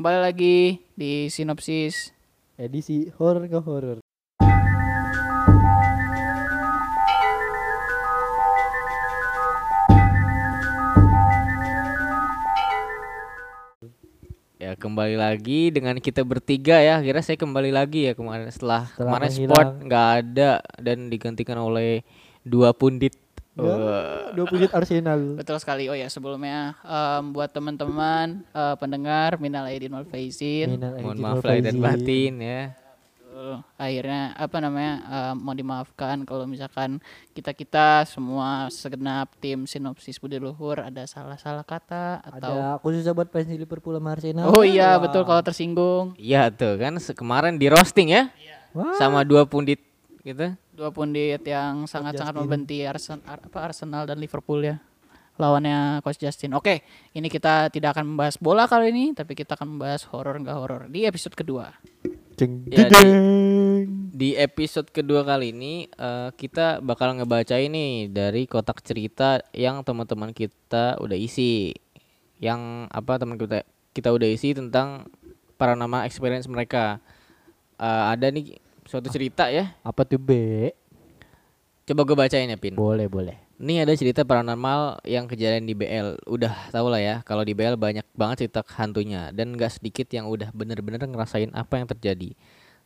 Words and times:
Kembali 0.00 0.16
lagi 0.16 0.80
di 0.96 1.28
sinopsis. 1.28 2.16
Edisi 2.56 3.12
horor 3.20 3.44
ke 3.44 3.60
horor. 3.60 4.00
Ya 14.56 14.72
kembali 14.72 15.20
lagi 15.20 15.68
dengan 15.68 16.00
kita 16.00 16.24
bertiga 16.24 16.80
ya. 16.80 17.04
Akhirnya 17.04 17.20
saya 17.20 17.36
kembali 17.36 17.68
lagi 17.68 18.08
ya 18.08 18.16
kemarin 18.16 18.48
setelah, 18.48 18.88
Setelah 18.88 19.04
kemarin 19.04 19.28
menghilang. 19.28 19.52
sport 19.52 19.70
nggak 19.84 20.08
ada 20.16 20.50
dan 20.80 21.12
digantikan 21.12 21.60
oleh 21.60 22.08
dua 22.40 22.72
pundit. 22.72 23.12
Wah. 23.58 24.30
Dua 24.30 24.46
puluh 24.46 24.70
Arsenal. 24.70 25.34
Betul 25.34 25.58
sekali. 25.58 25.90
Oh 25.90 25.96
ya, 25.98 26.06
sebelumnya 26.06 26.78
em, 26.86 27.34
buat 27.34 27.50
teman-teman 27.50 28.46
eh, 28.54 28.74
pendengar 28.78 29.42
minal 29.42 29.66
aidin 29.66 29.90
wal 29.90 30.06
faizin. 30.06 30.78
Mohon 30.78 31.18
maaf 31.18 31.42
lahir 31.42 31.66
dan 31.66 31.82
batin 31.82 32.38
ya. 32.38 32.62
Betul. 33.18 33.58
Akhirnya 33.74 34.36
apa 34.38 34.56
namanya 34.62 34.94
em, 35.02 35.34
mau 35.34 35.50
dimaafkan 35.50 36.22
kalau 36.22 36.46
misalkan 36.46 37.02
kita 37.34 37.50
kita 37.50 38.06
semua 38.06 38.70
segenap 38.70 39.34
tim 39.42 39.66
sinopsis 39.66 40.22
Budi 40.22 40.38
Luhur 40.38 40.78
ada 40.78 41.02
salah-salah 41.10 41.66
kata 41.66 42.22
atau 42.22 42.54
Ada 42.54 42.78
khususnya 42.78 43.12
buat 43.18 43.34
fans 43.34 43.50
Liverpool 43.50 43.98
sama 43.98 44.14
Arsenal. 44.14 44.46
Oh 44.54 44.62
iya 44.62 44.94
betul 45.02 45.26
kalau 45.26 45.42
tersinggung 45.42 46.14
Iya 46.14 46.54
tuh 46.54 46.78
kan 46.78 46.94
kemarin 47.02 47.58
di 47.58 47.66
roasting 47.66 48.14
ya. 48.14 48.30
Wah. 48.70 48.94
Sama 48.94 49.26
dua 49.26 49.42
pundit 49.42 49.89
gitu. 50.22 50.52
dua 50.76 50.90
pundit 50.92 51.42
yang 51.44 51.88
sangat-sangat 51.88 52.34
Justin. 52.36 52.46
membenci 52.46 52.78
Arsenal, 52.84 53.24
apa 53.26 53.58
Arsenal 53.60 54.02
dan 54.04 54.20
Liverpool 54.20 54.60
ya 54.64 54.78
lawannya 55.40 56.04
Coach 56.04 56.20
Justin. 56.20 56.52
Oke, 56.52 56.84
ini 57.16 57.32
kita 57.32 57.72
tidak 57.72 57.96
akan 57.96 58.12
membahas 58.12 58.36
bola 58.36 58.68
kali 58.68 58.92
ini, 58.92 59.04
tapi 59.16 59.32
kita 59.32 59.56
akan 59.56 59.80
membahas 59.80 60.04
horor 60.12 60.36
nggak 60.36 60.56
horor 60.60 60.82
di 60.92 61.08
episode 61.08 61.32
kedua. 61.32 61.72
Jeng 62.36 62.68
Ya, 62.68 62.84
di-. 62.84 63.88
Di 64.20 64.36
episode 64.36 64.92
kedua 64.92 65.24
kali 65.24 65.56
ini 65.56 65.88
eh, 65.88 66.28
kita 66.36 66.84
bakal 66.84 67.16
ngebaca 67.16 67.56
ini 67.56 68.12
dari 68.12 68.44
kotak 68.44 68.84
cerita 68.84 69.40
yang 69.56 69.80
teman-teman 69.80 70.36
kita 70.36 71.00
udah 71.00 71.16
isi. 71.16 71.72
Yang 72.36 72.92
apa 72.92 73.16
teman 73.16 73.40
kita 73.40 73.64
kita 73.96 74.12
udah 74.12 74.28
isi 74.28 74.52
tentang 74.52 75.08
paranormal 75.56 76.04
experience 76.04 76.44
mereka. 76.52 77.00
Eh, 77.80 78.04
ada 78.12 78.28
nih 78.28 78.60
suatu 78.90 79.06
cerita 79.06 79.46
ya. 79.46 79.70
Apa 79.86 80.02
tuh 80.02 80.18
B? 80.18 80.34
Coba 81.86 82.02
gue 82.02 82.16
bacain 82.18 82.50
ya 82.50 82.58
Pin. 82.58 82.74
Boleh, 82.74 83.06
boleh. 83.06 83.38
Ini 83.60 83.86
ada 83.86 83.94
cerita 83.94 84.26
paranormal 84.26 85.06
yang 85.06 85.30
kejadian 85.30 85.68
di 85.68 85.78
BL. 85.78 86.18
Udah 86.26 86.50
tau 86.74 86.90
lah 86.90 86.98
ya, 86.98 87.22
kalau 87.22 87.46
di 87.46 87.54
BL 87.54 87.78
banyak 87.78 88.02
banget 88.18 88.46
cerita 88.46 88.66
hantunya 88.74 89.30
dan 89.30 89.54
gak 89.54 89.78
sedikit 89.78 90.10
yang 90.10 90.26
udah 90.26 90.50
bener-bener 90.50 90.98
ngerasain 91.06 91.54
apa 91.54 91.78
yang 91.78 91.86
terjadi. 91.86 92.34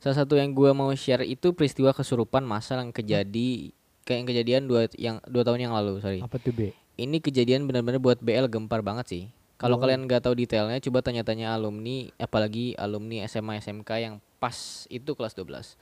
Salah 0.03 0.21
satu 0.21 0.37
yang 0.37 0.53
gua 0.53 0.77
mau 0.77 0.93
share 0.93 1.25
itu 1.25 1.57
peristiwa 1.57 1.95
kesurupan 1.97 2.45
masal 2.45 2.85
yang 2.85 2.93
kejadi 2.93 3.73
kayak 4.05 4.19
yang 4.21 4.29
kejadian 4.29 4.63
dua 4.69 4.81
yang 5.01 5.17
dua 5.25 5.43
tahun 5.47 5.65
yang 5.65 5.73
lalu, 5.73 6.03
sorry. 6.03 6.21
Apa 6.21 6.37
tuh 6.37 6.53
B? 6.53 6.77
Ini 7.01 7.23
kejadian 7.23 7.65
bener-bener 7.65 8.03
buat 8.03 8.21
BL 8.21 8.51
gempar 8.53 8.85
banget 8.85 9.07
sih. 9.09 9.25
Kalau 9.55 9.79
kalian 9.79 10.05
nggak 10.11 10.27
tahu 10.27 10.35
detailnya, 10.35 10.83
coba 10.83 11.01
tanya-tanya 11.01 11.55
alumni, 11.55 12.11
apalagi 12.19 12.75
alumni 12.75 13.25
SMA 13.31 13.63
SMK 13.63 13.91
yang 14.03 14.15
pas 14.45 14.85
itu 14.93 15.17
kelas 15.17 15.33
12. 15.33 15.81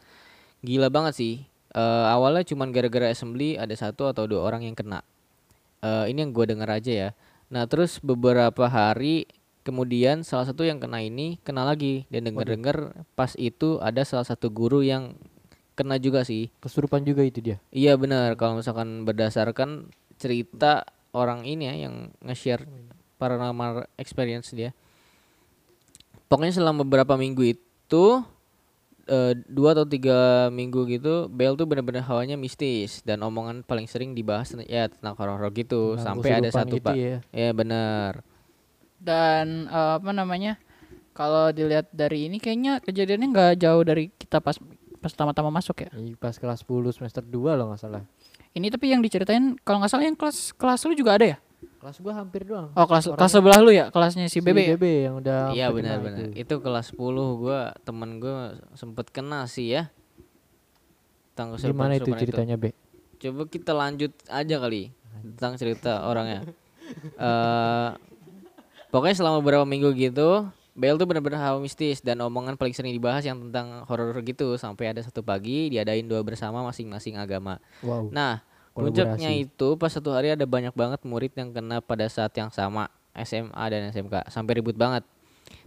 Gila 0.63 0.87
banget 0.87 1.19
sih. 1.19 1.35
Eh, 1.75 2.07
awalnya 2.07 2.47
cuman 2.47 2.71
gara-gara 2.71 3.11
assembly 3.11 3.59
ada 3.59 3.75
satu 3.75 4.07
atau 4.07 4.31
dua 4.31 4.47
orang 4.47 4.63
yang 4.63 4.79
kena. 4.79 5.03
Eh, 5.83 6.15
ini 6.15 6.23
yang 6.23 6.31
gue 6.31 6.47
denger 6.47 6.71
aja 6.71 6.93
ya. 6.95 7.11
Nah 7.51 7.67
terus 7.67 7.99
beberapa 7.99 8.71
hari 8.71 9.27
kemudian 9.67 10.23
salah 10.23 10.47
satu 10.47 10.63
yang 10.63 10.79
kena 10.79 11.03
ini 11.03 11.43
kena 11.43 11.67
lagi 11.67 12.07
dan 12.07 12.31
denger-denger 12.31 13.07
pas 13.19 13.35
itu 13.35 13.83
ada 13.83 14.07
salah 14.07 14.27
satu 14.27 14.47
guru 14.47 14.87
yang 14.87 15.19
kena 15.75 15.99
juga 15.99 16.23
sih. 16.23 16.55
Kesurupan 16.63 17.03
juga 17.03 17.27
itu 17.27 17.43
dia. 17.43 17.59
Iya 17.75 17.99
benar 17.99 18.39
kalau 18.39 18.63
misalkan 18.63 19.03
berdasarkan 19.03 19.91
cerita 20.23 20.87
orang 21.11 21.43
ini 21.43 21.67
ya 21.67 21.75
yang 21.91 22.15
nge-share 22.23 22.63
paranormal 23.19 23.91
experience 23.99 24.55
dia. 24.55 24.71
Pokoknya 26.31 26.63
selama 26.63 26.87
beberapa 26.87 27.19
minggu 27.19 27.59
itu 27.59 28.05
eh, 29.07 29.33
dua 29.47 29.75
atau 29.75 29.87
tiga 29.87 30.47
minggu 30.49 30.85
gitu 30.87 31.27
Bel 31.27 31.55
tuh 31.55 31.67
bener-bener 31.67 32.03
hawanya 32.03 32.35
mistis 32.35 33.03
dan 33.03 33.23
omongan 33.23 33.63
paling 33.63 33.87
sering 33.87 34.13
dibahas 34.13 34.55
ya 34.67 34.87
tentang 34.91 35.15
horor 35.19 35.43
gitu 35.53 35.97
Tentang 35.99 36.21
sampai 36.23 36.31
ada 36.39 36.51
satu 36.51 36.77
gitu 36.79 36.87
pak 36.87 36.95
ya. 36.95 37.19
ya 37.33 37.51
benar 37.51 38.23
Dan 39.03 39.67
eh, 39.67 39.93
apa 39.99 40.11
namanya? 40.15 40.59
Kalau 41.13 41.53
dilihat 41.53 41.93
dari 41.93 42.31
ini 42.31 42.41
kayaknya 42.41 42.81
kejadiannya 42.81 43.29
nggak 43.35 43.53
jauh 43.61 43.83
dari 43.85 44.09
kita 44.17 44.41
pas 44.41 44.57
pas 45.03 45.11
pertama-tama 45.11 45.51
masuk 45.51 45.85
ya. 45.85 45.91
Ih, 45.99 46.15
Pas 46.17 46.33
kelas 46.39 46.63
10 46.65 46.95
semester 46.97 47.21
2 47.21 47.59
loh 47.59 47.75
nggak 47.75 47.83
salah. 47.83 48.07
Ini 48.55 48.71
tapi 48.71 48.95
yang 48.95 49.03
diceritain 49.03 49.59
kalau 49.61 49.83
nggak 49.83 49.93
salah 49.93 50.07
yang 50.07 50.17
kelas 50.17 50.55
kelas 50.57 50.87
lu 50.87 50.95
juga 50.95 51.19
ada 51.19 51.27
ya? 51.35 51.39
Kelas 51.83 51.99
gua 51.99 52.13
hampir 52.15 52.47
doang. 52.47 52.71
Oh 52.75 52.87
kelas 52.87 53.11
Orangnya- 53.11 53.19
kelas 53.19 53.33
sebelah 53.35 53.59
lu 53.59 53.71
ya 53.75 53.87
kelasnya 53.91 54.31
si 54.31 54.39
BB. 54.39 54.59
ya? 54.59 54.69
BB 54.79 54.85
yang 55.03 55.15
udah 55.19 55.39
iya 55.51 55.67
sampai 55.67 55.83
kena 55.83 55.99
benar-benar 55.99 56.19
itu. 56.31 56.47
itu. 56.47 56.55
kelas 56.63 56.87
10 56.95 57.43
gua 57.43 57.61
temen 57.83 58.11
gua 58.23 58.35
sempet 58.79 59.07
kena 59.11 59.51
sih 59.51 59.75
ya 59.75 59.91
tentang 61.35 61.57
Gimana 61.59 61.97
itu 61.99 62.13
ceritanya 62.13 62.55
B? 62.55 62.71
Coba 63.19 63.43
kita 63.49 63.73
lanjut 63.73 64.13
aja 64.29 64.57
kali 64.59 64.93
tentang 65.35 65.59
cerita 65.59 66.07
orangnya. 66.07 66.47
eh 67.19 67.91
pokoknya 68.93 69.17
selama 69.17 69.41
beberapa 69.41 69.65
minggu 69.65 69.97
gitu, 69.97 70.45
Bel 70.73 70.97
tuh 70.97 71.09
bener-bener 71.09 71.41
hawa 71.41 71.57
mistis 71.61 72.05
dan 72.05 72.21
omongan 72.21 72.57
paling 72.57 72.77
sering 72.77 72.93
dibahas 72.93 73.25
yang 73.25 73.41
tentang 73.49 73.85
horor 73.89 74.13
gitu 74.21 74.57
sampai 74.57 74.93
ada 74.93 75.01
satu 75.01 75.25
pagi 75.25 75.73
diadain 75.73 76.05
doa 76.05 76.21
bersama 76.21 76.61
masing-masing 76.65 77.17
agama. 77.19 77.59
Wow. 77.83 78.13
Nah. 78.13 78.45
Puncaknya 78.73 79.31
itu 79.33 79.69
pas 79.77 79.89
satu 79.89 80.11
hari 80.11 80.33
ada 80.33 80.45
banyak 80.45 80.73
banget 80.73 81.01
murid 81.05 81.33
yang 81.33 81.53
kena 81.53 81.79
pada 81.79 82.09
saat 82.09 82.33
yang 82.33 82.49
sama 82.49 82.89
SMA 83.15 83.65
dan 83.69 83.89
SMK 83.89 84.29
sampai 84.29 84.53
ribut 84.59 84.75
banget. 84.75 85.05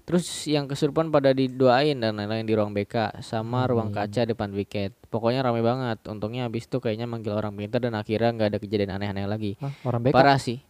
Terus 0.05 0.25
yang 0.45 0.65
kesurupan 0.65 1.09
pada 1.09 1.33
didoain 1.33 1.97
dan 1.97 2.13
lain-lain 2.13 2.45
di 2.45 2.53
ruang 2.53 2.73
BK 2.73 3.21
sama 3.21 3.65
ruang 3.65 3.89
kaca 3.89 4.21
depan 4.23 4.53
wicket. 4.53 4.93
Pokoknya 5.09 5.41
ramai 5.41 5.61
banget. 5.61 5.97
Untungnya 6.05 6.45
habis 6.45 6.69
itu 6.69 6.77
kayaknya 6.77 7.05
manggil 7.05 7.33
orang 7.33 7.53
pintar 7.53 7.81
dan 7.81 7.97
akhirnya 7.97 8.29
nggak 8.29 8.49
ada 8.53 8.59
kejadian 8.61 8.91
aneh-aneh 8.93 9.25
lagi. 9.25 9.51
Hah, 9.57 9.73
orang 9.81 10.01
BK 10.05 10.13
Parah 10.13 10.37
sih, 10.37 10.61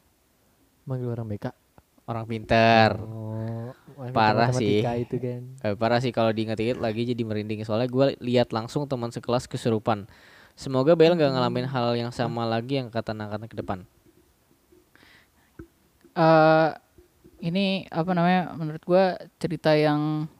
manggil 0.87 1.11
orang 1.11 1.27
BK. 1.27 1.45
orang 2.05 2.25
pintar. 2.29 3.01
Oh, 3.01 3.73
wah, 3.97 4.13
Parah 4.13 4.53
sih. 4.53 4.85
itu 4.85 5.15
kan. 5.17 5.41
Eh, 5.63 5.73
parah 5.73 5.97
sih 5.97 6.13
kalau 6.13 6.29
diinget-inget 6.29 6.77
lagi 6.77 7.01
jadi 7.01 7.17
merinding 7.25 7.65
soalnya 7.65 7.89
gue 7.89 8.13
lihat 8.21 8.53
langsung 8.53 8.85
teman 8.85 9.09
sekelas 9.09 9.49
kesurupan. 9.49 10.05
Semoga 10.55 10.95
Bel 10.95 11.13
nggak 11.13 11.31
ngalamin 11.31 11.67
hal 11.67 11.93
yang 11.93 12.09
sama 12.09 12.47
lagi 12.47 12.79
yang 12.79 12.87
kata 12.87 13.11
angkatan 13.11 13.45
ke 13.45 13.55
depan. 13.55 13.79
eh 16.15 16.69
ini 17.43 17.83
apa 17.91 18.15
namanya 18.15 18.55
menurut 18.55 18.79
gua 18.81 19.19
cerita 19.35 19.75
yang 19.75 20.31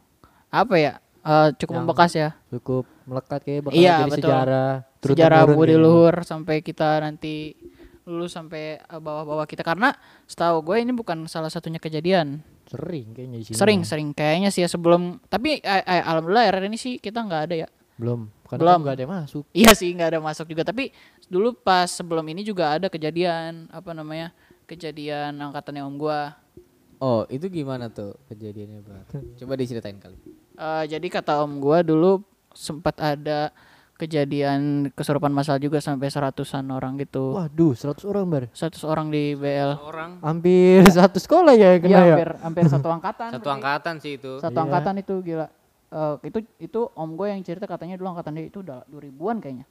apa 0.47 0.75
ya 0.79 0.93
eh, 1.21 1.51
cukup 1.53 1.73
Yang 1.73 1.83
membekas 1.83 2.11
ya 2.15 2.29
Cukup 2.47 2.87
melekat 3.03 3.39
kayak 3.43 3.61
bakal 3.61 3.75
Iya, 3.75 3.93
jadi 3.99 4.07
betul. 4.09 4.19
sejarah. 4.23 4.71
sejarah 5.03 5.41
Budi 5.45 5.75
gitu. 5.75 5.83
Luhur 5.83 6.15
sampai 6.23 6.63
kita 6.63 7.03
nanti 7.03 7.59
lulus 8.07 8.31
sampai 8.31 8.79
eh, 8.79 9.01
bawah-bawah 9.03 9.43
kita 9.43 9.61
karena 9.61 9.91
setahu 10.23 10.63
gue 10.63 10.79
ini 10.79 10.95
bukan 10.95 11.27
salah 11.27 11.51
satunya 11.51 11.77
kejadian 11.77 12.39
Sering 12.65 13.11
kayaknya 13.11 13.37
di 13.37 13.45
sini. 13.45 13.57
sering 13.59 13.81
sering 13.83 14.09
kayaknya 14.09 14.49
sih 14.49 14.63
ya 14.63 14.69
sebelum 14.71 15.19
tapi 15.27 15.59
eh, 15.59 15.83
eh, 15.83 16.01
alhamdulillah 16.01 16.47
era 16.47 16.63
ini 16.63 16.79
sih 16.79 16.97
kita 16.97 17.19
nggak 17.19 17.41
ada 17.45 17.55
ya 17.57 17.69
Belum. 17.95 18.27
Karena 18.45 18.61
Belum. 18.61 18.79
nggak 18.81 18.93
ada 18.93 19.01
yang 19.01 19.13
masuk. 19.15 19.43
iya 19.51 19.71
sih 19.71 19.89
nggak 19.89 20.09
ada 20.09 20.19
masuk 20.19 20.45
juga 20.45 20.61
tapi 20.61 20.91
dulu 21.25 21.53
pas 21.53 21.87
sebelum 21.87 22.21
ini 22.25 22.41
juga 22.41 22.71
ada 22.71 22.85
kejadian 22.85 23.67
apa 23.69 23.89
namanya 23.91 24.29
kejadian 24.65 25.33
angkatannya 25.35 25.81
om 25.81 25.95
gua 25.95 26.35
Oh, 26.97 27.27
itu 27.27 27.47
gimana 27.47 27.87
tuh 27.87 28.15
kejadiannya, 28.25 28.79
Bang? 28.79 29.03
Coba 29.35 29.53
diceritain 29.55 29.97
kali. 29.97 30.15
Eh, 30.53 30.83
jadi 30.87 31.03
kata 31.05 31.41
om 31.41 31.57
gua 31.57 31.81
dulu 31.81 32.23
sempat 32.51 32.95
ada 32.97 33.51
kejadian 33.95 34.59
kesurupan 34.91 35.27
masal 35.29 35.55
juga 35.57 35.79
sampai 35.79 36.07
seratusan 36.07 36.63
orang 36.67 36.95
gitu. 36.97 37.33
Waduh, 37.33 37.71
100 37.73 37.99
orang 38.05 38.25
bar. 38.25 38.43
100 38.49 38.79
orang 38.83 39.07
di 39.07 39.33
BL. 39.33 39.75
Orang 39.81 40.19
Hampir 40.19 40.83
satu 40.89 41.17
sekolah 41.17 41.51
ya 41.51 41.75
yang 41.75 41.79
Iya, 41.79 41.79
kena 41.81 41.91
ya. 41.91 42.03
hampir 42.09 42.29
hampir 42.39 42.63
satu 42.69 42.87
angkatan. 42.95 43.27
satu 43.29 43.39
berarti. 43.41 43.55
angkatan 43.55 43.95
sih 43.99 44.11
itu. 44.15 44.31
Satu 44.37 44.53
Iya. 44.53 44.63
angkatan 44.63 44.93
itu 44.97 45.13
gila. 45.21 45.47
Eh, 45.95 46.15
itu 46.27 46.39
itu 46.59 46.79
om 46.91 47.15
gue 47.15 47.31
yang 47.31 47.39
cerita 47.39 47.63
katanya 47.63 47.95
dulu 47.95 48.11
angkatan 48.11 48.35
dia 48.35 48.45
itu 48.45 48.59
udah 48.59 48.83
2000-an 48.85 49.39
kayaknya. 49.39 49.63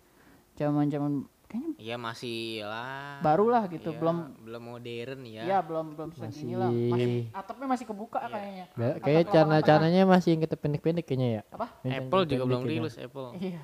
Zaman-zaman 0.57 1.13
kayaknya 1.45 1.75
Iya 1.77 1.97
masih 2.01 2.65
lah. 2.65 3.21
baru 3.21 3.47
lah 3.53 3.69
gitu, 3.69 3.93
Iya, 3.93 4.01
belum 4.01 4.17
belum 4.41 4.63
modern 4.65 5.21
ya. 5.29 5.43
ya 5.45 5.59
belum 5.61 5.87
belum 5.93 6.11
segini 6.17 6.57
lah. 6.57 6.73
Masih 6.73 7.29
atapnya 7.31 7.67
masih 7.69 7.85
kebuka 7.85 8.19
kayaknya. 8.25 8.65
Ba- 8.73 8.97
Kayak 8.99 9.25
cana-cananya 9.29 10.03
masih 10.09 10.29
yang 10.33 10.43
kita 10.43 10.57
pendek-pendek 10.57 11.05
kayaknya 11.05 11.29
ya. 11.29 11.43
Apa? 11.53 11.67
Apple 11.85 12.23
juga 12.25 12.43
pendek 12.43 12.49
belum 12.49 12.63
kayaknya. 12.63 12.81
rilis 12.81 12.97
Apple. 12.97 13.29
Iya. 13.45 13.63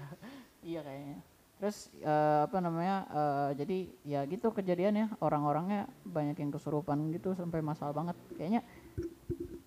iya 0.61 0.81
kayaknya. 0.85 1.19
Terus 1.57 1.77
eh, 1.97 2.41
apa 2.45 2.57
namanya? 2.61 2.97
eh, 3.09 3.49
jadi 3.57 3.79
ya 4.05 4.21
gitu 4.27 4.53
kejadiannya 4.53 5.17
orang-orangnya 5.19 5.89
banyak 6.05 6.37
yang 6.37 6.51
kesurupan 6.51 7.09
gitu 7.11 7.33
sampai 7.33 7.65
masal 7.65 7.93
banget. 7.93 8.17
Kayaknya 8.37 8.61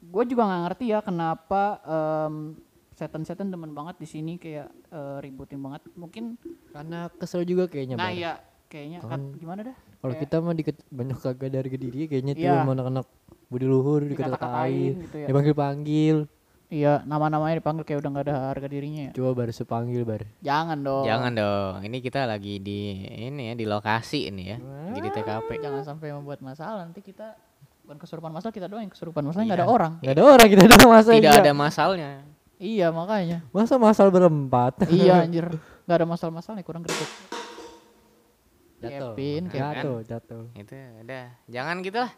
gue 0.04 0.24
juga 0.28 0.46
nggak 0.46 0.62
ngerti 0.70 0.86
ya 0.90 1.00
kenapa 1.02 1.82
em, 1.82 2.54
setan-setan 2.94 3.50
demen 3.50 3.72
banget 3.72 3.98
di 3.98 4.06
sini 4.06 4.38
kayak 4.38 4.70
eh, 4.90 5.18
ributin 5.20 5.60
banget. 5.60 5.82
Mungkin 5.94 6.38
Karena 6.70 7.10
kesel 7.12 7.44
juga 7.44 7.66
kayaknya, 7.66 7.96
nah 7.96 8.08
Bar. 8.08 8.16
ya 8.16 8.34
kayaknya 8.66 9.00
kan 9.02 9.22
gimana 9.36 9.62
dah? 9.64 9.76
Kalau 10.00 10.16
kita 10.16 10.36
mah 10.40 10.54
dikit 10.54 10.78
banyak 10.90 11.18
kagak 11.18 11.50
dari 11.50 11.70
diri 11.72 12.02
kayaknya 12.06 12.34
tuh 12.34 12.44
Iya. 12.44 12.54
sama 12.60 12.72
anak-anak 12.74 13.06
budi 13.48 13.66
luhur 13.66 14.02
Dikata-katain 14.04 14.94
gitu 15.00 15.18
ya. 15.20 15.28
dipanggil-panggil. 15.30 16.18
Iya, 16.74 17.06
nama-namanya 17.06 17.62
dipanggil 17.62 17.86
kayak 17.86 18.02
udah 18.02 18.10
nggak 18.10 18.26
ada 18.26 18.36
harga 18.50 18.66
dirinya 18.66 19.02
ya. 19.06 19.12
Coba 19.14 19.30
bar 19.38 19.54
sepanggil 19.54 20.02
bar. 20.02 20.26
Jangan 20.42 20.82
dong. 20.82 21.06
Jangan 21.06 21.32
dong. 21.32 21.74
Ini 21.86 21.98
kita 22.02 22.26
lagi 22.26 22.58
di 22.58 22.98
ini 23.30 23.42
ya 23.46 23.54
di 23.54 23.66
lokasi 23.70 24.34
ini 24.34 24.44
ya. 24.50 24.58
Lagi 24.58 25.00
di 25.00 25.10
TKP. 25.14 25.62
Jangan 25.62 25.86
sampai 25.86 26.10
membuat 26.10 26.42
masalah 26.42 26.82
nanti 26.82 27.06
kita 27.06 27.38
bukan 27.86 28.02
kesurupan 28.02 28.34
masalah 28.34 28.50
kita 28.50 28.66
doang 28.66 28.90
yang 28.90 28.94
kesurupan 28.96 29.22
masalah 29.22 29.46
nggak 29.46 29.60
ada 29.62 29.70
orang. 29.70 29.94
Gak 30.02 30.14
ada 30.18 30.24
orang 30.26 30.48
kita 30.50 30.64
doang 30.66 30.90
masa 30.90 31.10
Tidak 31.14 31.30
iya. 31.30 31.42
ada 31.46 31.54
masalnya. 31.54 32.12
Iya 32.64 32.88
makanya. 32.96 33.44
Masa 33.52 33.76
masal 33.76 34.08
berempat. 34.08 34.88
iya 34.88 35.20
anjir. 35.28 35.52
Nggak 35.84 35.98
ada 36.00 36.08
masalah-masalah 36.08 36.56
nih 36.64 36.66
kurang 36.66 36.88
greget. 36.88 37.12
Jatuh. 38.84 39.16
Kevin, 39.16 39.44
Kevin. 39.48 39.64
Jatuh, 39.64 39.98
jatuh. 40.04 40.44
Itu 40.56 40.76
udah. 40.76 41.26
Jangan 41.52 41.76
gitu 41.84 41.98
lah. 42.00 42.12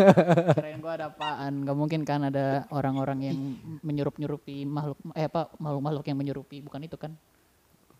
Kirain 0.56 0.80
gua 0.80 0.92
ada 0.96 1.06
apaan? 1.12 1.52
Gak 1.64 1.76
mungkin 1.76 2.00
kan 2.04 2.28
ada 2.28 2.68
orang-orang 2.72 3.32
yang 3.32 3.38
menyerup-nyerupi 3.80 4.68
makhluk 4.68 5.00
eh 5.16 5.28
apa 5.28 5.52
makhluk-makhluk 5.56 6.04
yang 6.08 6.18
menyerupi 6.20 6.60
bukan 6.60 6.80
itu 6.84 6.96
kan? 7.00 7.12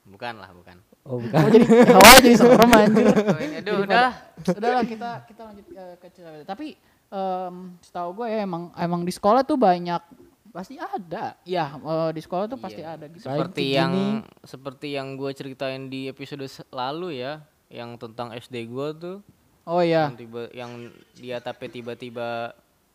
Bukan 0.04 0.34
lah, 0.36 0.52
bukan. 0.52 0.76
Oh, 1.04 1.16
bukan. 1.20 1.36
Oh 1.36 1.48
jadi 1.48 1.64
awalnya 1.96 2.20
jadi 2.24 2.36
serem 2.36 2.70
anjir. 2.76 3.06
Oh, 3.08 3.36
aduh, 3.40 3.76
udah. 3.88 4.10
Udahlah 4.52 4.84
kita 4.84 5.10
kita 5.28 5.42
lanjut 5.48 5.66
eh, 5.72 5.94
ke 5.96 6.08
cerita. 6.12 6.44
Tapi 6.44 6.66
em, 7.08 7.54
setahu 7.80 8.08
gue 8.20 8.26
ya 8.28 8.44
emang 8.44 8.68
emang 8.76 9.00
di 9.04 9.12
sekolah 9.16 9.44
tuh 9.48 9.56
banyak 9.56 10.29
pasti 10.50 10.74
ada. 10.76 11.34
Ya 11.42 11.72
eh, 11.72 12.10
di 12.10 12.20
sekolah 12.20 12.46
tuh 12.46 12.56
pasti 12.56 12.82
ada 12.82 13.06
gitu. 13.06 13.22
Seperti 13.22 13.64
yang 13.72 13.92
gini. 13.92 14.26
seperti 14.42 14.88
yang 14.92 15.14
gue 15.14 15.30
ceritain 15.30 15.86
di 15.86 16.06
episode 16.06 16.42
lalu 16.70 17.18
ya 17.18 17.42
yang 17.68 17.94
tentang 17.96 18.30
SD 18.32 18.66
gue 18.66 18.88
tuh 18.94 19.16
Oh 19.62 19.78
iya. 19.78 20.06
yang 20.06 20.18
tiba 20.18 20.42
yang 20.50 20.72
dia 21.14 21.38
tapi 21.38 21.68
tiba-tiba 21.68 22.50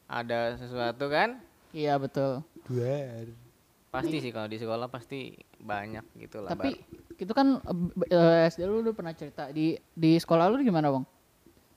ada 0.06 0.54
sesuatu 0.56 1.08
kan 1.08 1.40
Iya 1.72 1.96
betul. 1.96 2.44
Duar. 2.66 3.28
pasti 3.88 4.20
sih 4.20 4.28
kalau 4.30 4.46
di 4.46 4.56
sekolah 4.56 4.86
pasti 4.86 5.32
banyak 5.58 6.04
gitu 6.18 6.40
lah 6.40 6.52
Tapi 6.52 6.76
Bar. 6.76 7.16
itu 7.16 7.32
kan 7.32 7.64
eh, 8.06 8.46
SD 8.46 8.64
lu, 8.64 8.80
lu 8.80 8.92
pernah 8.92 9.12
cerita 9.12 9.48
di 9.48 9.72
di 9.90 10.16
sekolah 10.16 10.48
lu 10.48 10.60
gimana, 10.60 10.92
Bang? 10.92 11.08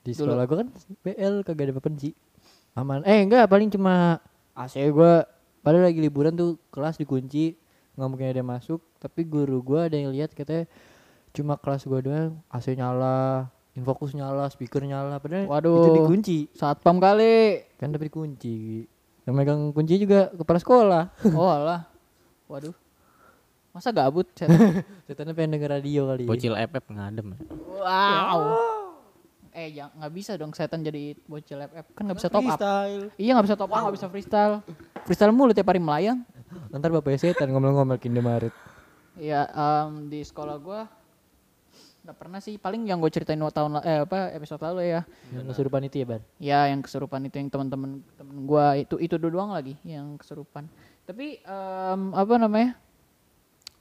Di 0.00 0.10
sekolah 0.10 0.42
gua 0.42 0.56
kan 0.58 0.68
BL 0.98 1.42
kagak 1.42 1.68
ada 1.68 1.72
apa 1.72 1.90
sih. 1.94 2.10
Aman. 2.74 3.02
Eh 3.04 3.22
enggak 3.22 3.46
paling 3.46 3.68
cuma 3.68 4.18
AC 4.52 4.74
gua 4.88 5.22
padahal 5.68 5.84
lagi 5.84 6.00
liburan 6.00 6.32
tuh 6.32 6.56
kelas 6.68 6.96
dikunci 6.96 7.52
nggak 7.92 8.08
mungkin 8.08 8.26
ada 8.26 8.38
yang 8.38 8.48
masuk 8.48 8.80
tapi 8.96 9.20
guru 9.22 9.60
gua 9.60 9.84
ada 9.84 9.94
yang 9.94 10.08
lihat 10.08 10.32
katanya 10.32 10.64
cuma 11.30 11.54
kelas 11.54 11.84
gua 11.84 12.00
doang 12.00 12.40
AC 12.48 12.72
nyala 12.72 13.46
infokus 13.72 14.10
nyala 14.10 14.48
speaker 14.48 14.80
nyala 14.80 15.18
padahal 15.18 15.44
Waduh. 15.44 15.76
itu 15.76 15.90
dikunci 15.98 16.36
Satpam 16.50 16.96
kali. 16.96 17.68
kan 17.76 17.90
tapi 17.90 18.06
dikunci 18.06 18.88
yang 19.22 19.34
megang 19.34 19.70
kunci 19.70 19.98
juga 19.98 20.32
kepala 20.32 20.56
sekolah 20.56 21.02
Oh 21.30 21.44
alah. 21.44 21.84
Waduh. 22.46 22.72
Masa 23.68 23.92
gabut 23.92 24.24
setan? 24.34 24.80
setannya 25.04 25.30
pengen 25.32 25.54
denger 25.54 25.70
radio 25.70 26.08
kali 26.08 26.24
bocil 26.24 26.56
FF 26.56 26.84
ngadem 26.88 27.26
ya. 27.28 27.38
wow. 27.76 28.40
Eh 29.58 29.74
jangan 29.74 29.90
nggak 29.98 30.12
bisa 30.14 30.32
dong 30.38 30.54
setan 30.54 30.86
jadi 30.86 31.18
bocil 31.26 31.58
FF 31.66 31.86
kan 31.98 32.02
nggak 32.06 32.18
bisa 32.22 32.30
top 32.30 32.46
up. 32.46 32.54
freestyle 32.54 33.04
Iya 33.18 33.30
nggak 33.34 33.46
bisa 33.50 33.56
top 33.58 33.70
up, 33.74 33.80
nggak 33.82 33.96
bisa 33.98 34.06
freestyle. 34.06 34.54
Freestyle 35.02 35.34
mulu 35.34 35.50
tiap 35.50 35.66
hari 35.66 35.82
melayang. 35.82 36.22
ntar 36.70 36.94
bapaknya 36.94 37.18
setan 37.18 37.50
ngomel-ngomel 37.52 38.00
Indomaret 38.00 38.54
Iya 39.18 39.50
em, 39.50 40.08
di 40.08 40.22
sekolah 40.22 40.56
gua 40.62 40.86
nggak 42.06 42.16
pernah 42.16 42.38
sih. 42.38 42.54
Paling 42.54 42.86
yang 42.86 43.02
gue 43.02 43.10
ceritain 43.10 43.36
dua 43.36 43.50
tahun 43.50 43.82
eh 43.82 44.06
apa 44.06 44.30
episode 44.32 44.62
lalu 44.62 44.94
ya. 44.94 45.02
yang 45.34 45.50
kesurupan 45.50 45.82
itu 45.84 45.96
ya 46.00 46.06
bar 46.06 46.22
Ya 46.38 46.60
yang 46.70 46.80
kesurupan 46.80 47.26
itu 47.26 47.36
yang 47.42 47.50
teman-teman 47.50 48.00
temen 48.14 48.36
gua 48.46 48.78
itu 48.78 48.94
itu 49.02 49.18
doang 49.18 49.50
lagi 49.50 49.74
yang 49.82 50.14
kesurupan. 50.22 50.70
Tapi 51.02 51.42
em, 51.42 52.00
apa 52.14 52.34
namanya? 52.38 52.78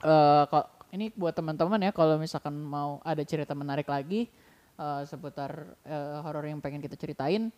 Eh 0.02 0.42
kok 0.50 0.66
ini 0.90 1.14
buat 1.14 1.38
teman-teman 1.38 1.86
ya 1.86 1.94
kalau 1.94 2.18
misalkan 2.18 2.58
mau 2.58 2.98
ada 3.06 3.22
cerita 3.22 3.54
menarik 3.54 3.86
lagi 3.86 4.26
eh, 4.78 5.02
seputar 5.04 5.50
eh, 5.82 6.16
horor 6.22 6.46
yang 6.46 6.58
pengen 6.58 6.78
kita 6.78 6.94
ceritain 6.94 7.50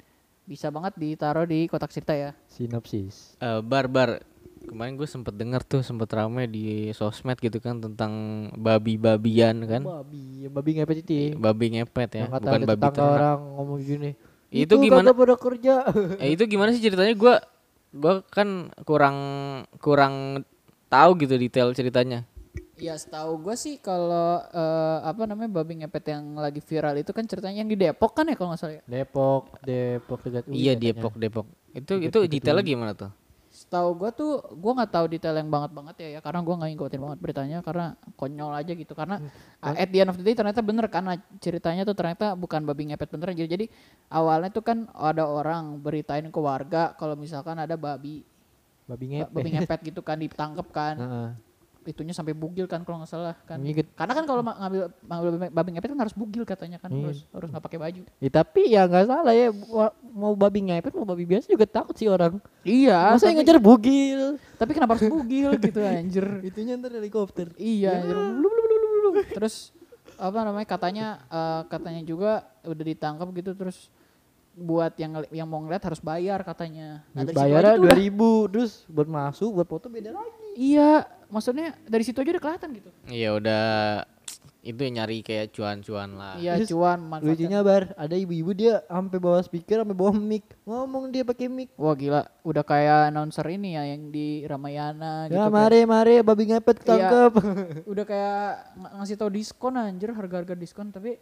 bisa 0.42 0.66
banget 0.66 0.96
ditaruh 0.96 1.44
di 1.44 1.68
kotak 1.68 1.88
cerita 1.88 2.10
ya. 2.10 2.32
sinopsis. 2.48 3.36
Eh, 3.38 3.60
bar 3.60 3.86
bar. 3.86 4.24
Kemarin 4.60 4.92
gue 4.92 5.08
sempet 5.08 5.32
denger 5.32 5.62
tuh 5.62 5.80
sempet 5.80 6.04
rame 6.10 6.44
di 6.44 6.92
sosmed 6.92 7.38
gitu 7.38 7.58
kan 7.58 7.80
tentang 7.80 8.12
babi-babian 8.54 9.56
kan. 9.64 9.80
Babi 9.80 10.46
babi 10.46 10.70
ngepet 10.76 10.96
itu 11.00 11.12
ya. 11.12 11.28
babi 11.34 11.66
ngepet 11.72 12.10
ya 12.12 12.20
Yang 12.22 12.32
bukan 12.36 12.60
babi 12.66 12.82
ternak 12.84 13.08
orang 13.16 13.40
ngomong 13.56 13.78
gini 13.80 14.10
Itu 14.50 14.74
gimana? 14.76 15.10
kagak 15.10 15.16
pada 15.16 15.36
kerja. 15.38 15.74
Eh, 16.22 16.36
itu 16.36 16.44
gimana 16.44 16.70
sih 16.70 16.82
ceritanya? 16.82 17.14
Gue 17.14 17.34
gue 17.90 18.14
kan 18.28 18.48
kurang 18.84 19.16
kurang 19.80 20.44
tahu 20.86 21.10
gitu 21.18 21.34
detail 21.34 21.72
ceritanya 21.72 22.22
Ya 22.80 22.96
setahu 22.96 23.36
gue 23.44 23.54
sih 23.60 23.76
kalau 23.76 24.40
eh, 24.40 24.98
apa 25.04 25.28
namanya 25.28 25.60
babi 25.60 25.84
ngepet 25.84 26.16
yang 26.16 26.40
lagi 26.40 26.64
viral 26.64 26.96
itu 26.96 27.12
kan 27.12 27.28
ceritanya 27.28 27.60
yang 27.60 27.68
di 27.68 27.76
Depok 27.76 28.16
kan 28.16 28.24
ya 28.24 28.34
kalau 28.34 28.56
nggak 28.56 28.60
salah 28.60 28.74
ya. 28.80 28.82
Depok 28.88 29.60
Depok 29.60 30.18
dekat 30.24 30.44
UI 30.48 30.56
iya 30.56 30.72
katanya. 30.72 30.88
Depok 30.96 31.14
Depok. 31.20 31.46
Itu 31.76 31.94
itu 32.00 32.18
detailnya 32.24 32.64
gimana 32.64 32.92
tuh? 32.96 33.12
Setahu 33.50 33.98
gue 34.00 34.10
tuh 34.16 34.32
gue 34.56 34.72
nggak 34.72 34.90
tahu 34.94 35.06
detail 35.12 35.36
yang 35.36 35.50
banget 35.52 35.70
banget 35.76 35.96
ya 36.00 36.08
ya 36.16 36.20
karena 36.24 36.40
gue 36.40 36.54
nggak 36.56 36.70
ngikutin 36.72 37.00
banget 37.02 37.18
beritanya 37.20 37.58
karena 37.60 37.86
konyol 38.16 38.52
aja 38.56 38.72
gitu. 38.72 38.92
Karena 38.96 39.16
uh, 39.60 39.74
at 39.76 39.88
the 39.92 39.98
end 40.00 40.10
of 40.10 40.16
the 40.16 40.24
day 40.24 40.32
ternyata 40.32 40.64
bener 40.64 40.86
karena 40.88 41.20
ceritanya 41.36 41.82
tuh 41.84 41.92
ternyata 41.92 42.32
bukan 42.32 42.64
babi 42.64 42.88
ngepet 42.88 43.12
beneran 43.12 43.36
jadi 43.36 43.50
jadi 43.60 43.66
awalnya 44.08 44.48
tuh 44.48 44.64
kan 44.64 44.88
ada 44.96 45.28
orang 45.28 45.76
beritain 45.82 46.24
ke 46.32 46.40
warga 46.40 46.96
kalau 46.96 47.12
misalkan 47.12 47.60
ada 47.60 47.76
babi. 47.76 48.24
Babi 48.88 49.04
ba- 49.04 49.28
ngepet. 49.28 49.34
babi 49.36 49.48
ngepet 49.52 49.80
gitu 49.92 50.00
kan 50.00 50.16
ditangkep 50.16 50.66
kan. 50.72 50.96
Heeh. 51.04 51.49
Itunya 51.90 52.10
sampai 52.10 52.30
bugil 52.30 52.64
kan 52.64 52.80
kalau 52.80 52.98
nggak 52.98 53.10
salah 53.10 53.34
kan 53.42 53.58
Ngikut. 53.58 53.90
karena 53.92 54.12
kan 54.12 54.24
kalau 54.24 54.40
ngambil 54.40 54.82
ngambil 55.02 55.30
babi- 55.50 55.72
ngepet 55.72 55.90
kan 55.90 56.00
harus 56.00 56.14
bugil 56.14 56.42
katanya 56.44 56.78
kan 56.78 56.88
Iya. 56.88 57.04
harus 57.04 57.20
harus 57.28 57.48
nggak 57.48 57.64
pakai 57.64 57.78
baju 57.78 58.02
Ya, 58.16 58.30
tapi 58.30 58.60
ya 58.66 58.82
nggak 58.84 59.06
salah 59.06 59.32
ya 59.32 59.50
mau 60.06 60.32
babi 60.32 60.60
ngepet 60.64 60.92
mau 60.92 61.04
babi 61.04 61.24
biasa 61.24 61.46
juga 61.46 61.64
takut 61.64 61.92
sih 61.92 62.06
orang 62.06 62.38
iya 62.62 63.12
masa 63.12 63.26
yang 63.26 63.38
ngejar 63.38 63.58
bugil 63.58 64.38
tapi 64.54 64.70
kenapa 64.70 64.94
harus 64.94 65.06
bugil 65.06 65.50
gitu 65.56 65.80
anjir 65.80 66.26
itunya 66.48 66.74
ntar 66.74 66.92
helikopter 66.92 67.50
Iya, 67.54 67.98
anjir. 67.98 68.14
Blub, 68.14 68.48
blub, 68.48 68.64
blub, 68.64 68.80
blub, 68.80 69.12
blub. 69.12 69.26
terus 69.30 69.74
apa 70.14 70.38
namanya 70.40 70.66
katanya 70.66 71.06
eh, 71.26 71.62
katanya 71.66 72.02
juga 72.02 72.32
udah 72.62 72.84
ditangkap 72.86 73.28
gitu 73.34 73.52
terus 73.54 73.88
buat 74.52 74.92
yang 74.94 75.14
yang 75.30 75.46
mau 75.46 75.56
ngeliat 75.58 75.80
harus 75.80 75.98
bayar 75.98 76.42
katanya. 76.42 77.00
Nah, 77.10 77.22
bayarnya 77.24 77.78
tuh 77.78 77.82
dua 77.82 77.94
ribu 77.94 78.30
terus 78.46 78.84
buat 78.84 79.06
masuk 79.06 79.48
buat 79.54 79.64
foto 79.64 79.86
beda 79.86 80.10
lagi 80.10 80.48
Iya, 80.52 81.06
maksudnya 81.30 81.72
dari 81.84 82.02
situ 82.02 82.18
aja 82.18 82.30
udah 82.30 82.42
kelihatan 82.42 82.68
gitu. 82.72 82.90
iya 83.06 83.30
udah 83.32 83.64
itu 84.60 84.76
nyari 84.76 85.18
kayak 85.20 85.50
cuan-cuan 85.50 86.10
lah 86.12 86.36
Iya, 86.36 86.60
cuan 86.66 87.00
manfaatnya. 87.00 87.32
lucunya 87.32 87.60
bar 87.62 87.82
ada 87.96 88.12
ibu-ibu 88.12 88.52
dia 88.52 88.84
sampai 88.84 89.16
bawa 89.16 89.40
speaker 89.40 89.80
sampai 89.80 89.96
bawa 89.96 90.12
mic 90.12 90.44
ngomong 90.62 91.08
dia 91.08 91.24
pakai 91.24 91.48
mic 91.48 91.72
Wah 91.74 91.94
gila, 91.94 92.28
udah 92.42 92.60
kayak 92.62 93.08
announcer 93.08 93.48
ini 93.48 93.72
ya 93.72 93.88
yang 93.88 94.10
di 94.10 94.44
Ramayana 94.44 95.26
gitu. 95.26 95.34
ya 95.34 95.40
kayak- 95.40 95.54
mari 95.54 95.80
mari 95.84 96.14
babi 96.20 96.44
ngepet 96.46 96.76
Iya. 96.76 96.84
tangkep 96.84 97.32
udah 97.88 98.04
kayak 98.04 98.44
ng- 98.76 98.92
ngasih 98.98 99.16
tau 99.16 99.30
diskon 99.30 99.74
anjir 99.74 100.10
harga-harga 100.10 100.52
diskon 100.52 100.90
tapi 100.90 101.16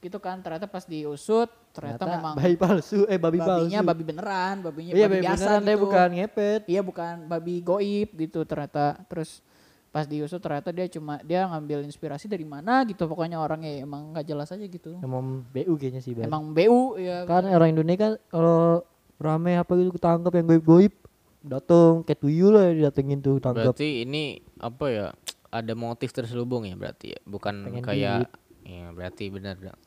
gitu 0.00 0.18
kan. 0.18 0.40
Ternyata 0.40 0.66
pas 0.66 0.84
diusut 0.88 1.48
ternyata, 1.70 2.02
memang 2.08 2.34
bayi 2.34 2.56
palsu 2.58 3.06
eh 3.06 3.20
babi 3.20 3.38
babinya 3.38 3.80
palsu. 3.80 3.88
babi 3.92 4.02
beneran, 4.02 4.54
babinya 4.64 4.92
iya 4.96 5.06
babi 5.06 5.14
babi 5.20 5.24
biasa 5.28 5.38
beneran 5.38 5.60
dia 5.60 5.70
gitu. 5.70 5.84
bukan 5.84 6.08
ngepet. 6.16 6.60
Iya 6.66 6.80
bukan 6.82 7.14
babi 7.28 7.54
goib 7.60 8.08
gitu 8.16 8.40
ternyata. 8.48 8.98
Terus 9.06 9.44
pas 9.90 10.06
diusut 10.06 10.38
ternyata 10.38 10.70
dia 10.70 10.86
cuma 10.86 11.18
dia 11.22 11.46
ngambil 11.46 11.84
inspirasi 11.86 12.26
dari 12.26 12.48
mana 12.48 12.82
gitu. 12.88 13.04
Pokoknya 13.06 13.38
orangnya 13.38 13.84
emang 13.84 14.16
nggak 14.16 14.26
jelas 14.26 14.48
aja 14.50 14.64
gitu. 14.64 14.96
Emang 15.04 15.44
BU 15.52 15.72
kayaknya 15.76 16.00
sih 16.02 16.16
bar 16.16 16.26
emang 16.26 16.56
BU 16.56 16.98
ya. 16.98 17.28
Kan 17.28 17.46
orang 17.46 17.76
Indonesia 17.76 18.00
kan 18.00 18.12
kalau 18.32 18.82
rame 19.20 19.60
apa 19.60 19.72
gitu 19.76 19.92
ketangkep 19.94 20.32
yang 20.32 20.46
goib-goib 20.48 20.94
dateng 21.40 22.04
kayak 22.04 22.20
tuyul 22.20 22.52
lah 22.52 22.68
didatengin 22.68 23.24
tuh 23.24 23.40
tangkap 23.40 23.72
berarti 23.72 24.04
ini 24.04 24.44
apa 24.60 24.84
ya 24.92 25.06
ada 25.50 25.72
motif 25.72 26.12
terselubung 26.14 26.64
ya 26.64 26.78
berarti 26.78 27.16
ya? 27.16 27.20
Bukan 27.26 27.54
Pengen 27.68 27.84
kayak 27.84 28.30
ya 28.64 28.94
berarti 28.94 29.24
benar 29.28 29.58
dong. 29.58 29.80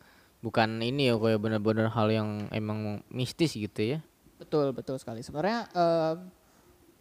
Bukan 0.43 0.83
ini 0.83 1.07
ya 1.07 1.15
kayak 1.15 1.39
benar-benar 1.39 1.87
hal 1.95 2.11
yang 2.11 2.51
emang 2.51 2.99
mistis 3.07 3.55
gitu 3.55 3.97
ya? 3.97 3.99
Betul 4.35 4.75
betul 4.75 4.99
sekali. 4.99 5.23
Sebenarnya 5.23 5.71
eh, 5.71 6.13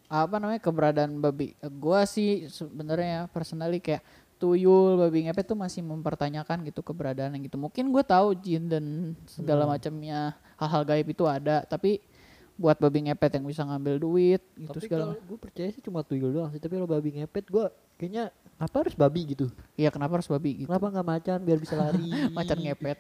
apa 0.07 0.37
namanya 0.39 0.63
keberadaan 0.63 1.19
babi 1.19 1.59
eh, 1.59 1.73
gua 1.73 2.07
sih 2.07 2.47
sebenarnya 2.47 3.27
personally 3.35 3.83
kayak 3.83 4.07
tuyul 4.39 4.99
babi 4.99 5.27
ngepet 5.27 5.51
tuh 5.51 5.59
masih 5.59 5.83
mempertanyakan 5.83 6.63
gitu 6.71 6.87
keberadaan 6.87 7.35
gitu. 7.43 7.59
Mungkin 7.59 7.91
gue 7.91 8.03
tahu 8.07 8.35
jin 8.39 8.71
dan 8.71 9.15
segala 9.27 9.67
macamnya 9.67 10.39
hal-hal 10.59 10.83
gaib 10.87 11.11
itu 11.11 11.27
ada 11.27 11.63
tapi 11.67 12.03
buat 12.59 12.79
babi 12.79 13.11
ngepet 13.11 13.39
yang 13.41 13.47
bisa 13.49 13.65
ngambil 13.65 13.97
duit 13.97 14.43
gitu 14.55 14.77
tapi 14.77 14.87
segala 14.87 15.17
kalau 15.17 15.25
gue 15.25 15.39
percaya 15.41 15.69
sih 15.73 15.83
cuma 15.83 16.05
tuyul 16.05 16.31
doang 16.31 16.53
sih 16.53 16.61
tapi 16.61 16.77
kalau 16.77 16.87
babi 16.87 17.11
ngepet 17.17 17.49
gue 17.49 17.67
kayaknya 17.97 18.29
apa 18.63 18.77
harus 18.79 18.95
babi 18.95 19.27
gitu 19.29 19.51
Iya 19.75 19.91
kenapa 19.91 20.17
harus 20.17 20.27
babi 20.27 20.55
gitu? 20.57 20.71
kenapa 20.71 20.87
nggak 20.89 21.07
macan 21.09 21.39
biar 21.43 21.59
bisa 21.59 21.75
lari 21.75 22.07
Macan 22.37 22.59
ngepet. 22.59 22.99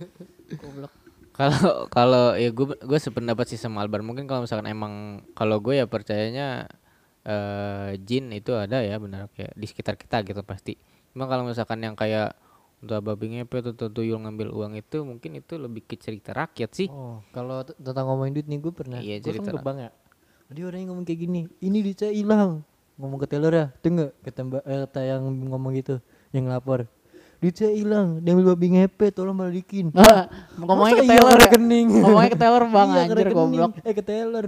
Goblok. 0.60 0.92
Kalau 1.30 1.90
kalau 1.90 2.24
ya 2.34 2.48
gue 2.48 2.66
gue 2.72 2.98
sependapat 2.98 3.44
sih 3.44 3.58
sama 3.58 3.82
Albar. 3.82 4.00
Mungkin 4.00 4.24
kalau 4.24 4.42
misalkan 4.42 4.64
emang 4.64 4.94
kalau 5.32 5.58
gue 5.58 5.76
ya 5.76 5.84
percayanya 5.84 6.70
eh 7.22 7.96
jin 7.98 8.28
itu 8.30 8.52
ada 8.52 8.80
ya 8.80 8.96
benar 8.96 9.32
kayak 9.32 9.52
di 9.52 9.66
sekitar 9.66 9.96
kita 9.96 10.22
gitu 10.22 10.40
pasti. 10.40 10.76
Cuma 11.10 11.24
kalau 11.24 11.42
misalkan 11.42 11.80
yang 11.80 11.92
kayak 11.94 12.36
untuk 12.78 13.00
babi 13.02 13.32
ngepet 13.32 13.72
atau 13.72 13.88
tuyul 13.88 14.20
ngambil 14.20 14.52
uang 14.52 14.76
itu 14.76 15.00
mungkin 15.02 15.34
itu 15.34 15.56
lebih 15.56 15.82
ke 15.82 15.96
cerita 15.96 16.30
rakyat 16.30 16.70
sih. 16.70 16.86
oh 16.86 17.24
kalau 17.32 17.64
tentang 17.64 18.04
ngomongin 18.04 18.36
duit 18.36 18.44
nih 18.44 18.60
gue 18.60 18.72
pernah 18.72 19.00
Iya, 19.00 19.18
gue 19.18 19.32
kan 19.32 19.40
cerita. 19.40 19.50
ke 19.50 19.58
bank 19.58 19.78
ya 19.80 19.90
ada 20.44 20.60
orang 20.60 20.78
yang 20.78 20.90
ngomong 20.92 21.06
kayak 21.08 21.16
gini 21.18 21.40
ini 21.58 21.78
duit 21.80 21.96
saya 21.96 22.12
hilang 22.12 22.60
ngomong 22.94 23.18
ke 23.18 23.26
teller 23.26 23.52
ya 23.52 23.66
tuh 23.78 23.90
nggak 23.90 24.10
kata 24.22 24.40
mbak 24.42 24.62
eh, 24.64 24.78
kata 24.86 25.00
yang 25.02 25.22
ngomong 25.50 25.72
gitu 25.74 25.98
yang 26.30 26.46
lapor 26.46 26.86
duit 27.38 27.52
saya 27.52 27.74
hilang 27.74 28.18
diambil 28.18 28.54
babi 28.54 28.66
ngepet 28.72 29.12
tolong 29.12 29.34
balikin 29.34 29.90
Ah, 29.92 30.30
ngomongnya 30.58 30.94
ke 30.96 31.04
iya 31.04 31.18
ya? 31.18 31.36
rekening? 31.36 31.86
Ngomongnya 32.00 32.30
ke 32.30 32.38
teller 32.38 32.64
bang 32.72 32.88
Iya, 32.88 33.00
anjir 33.04 33.16
rekening. 33.20 33.36
goblok. 33.36 33.72
eh 33.82 33.92
ke 33.92 34.02
teller 34.02 34.46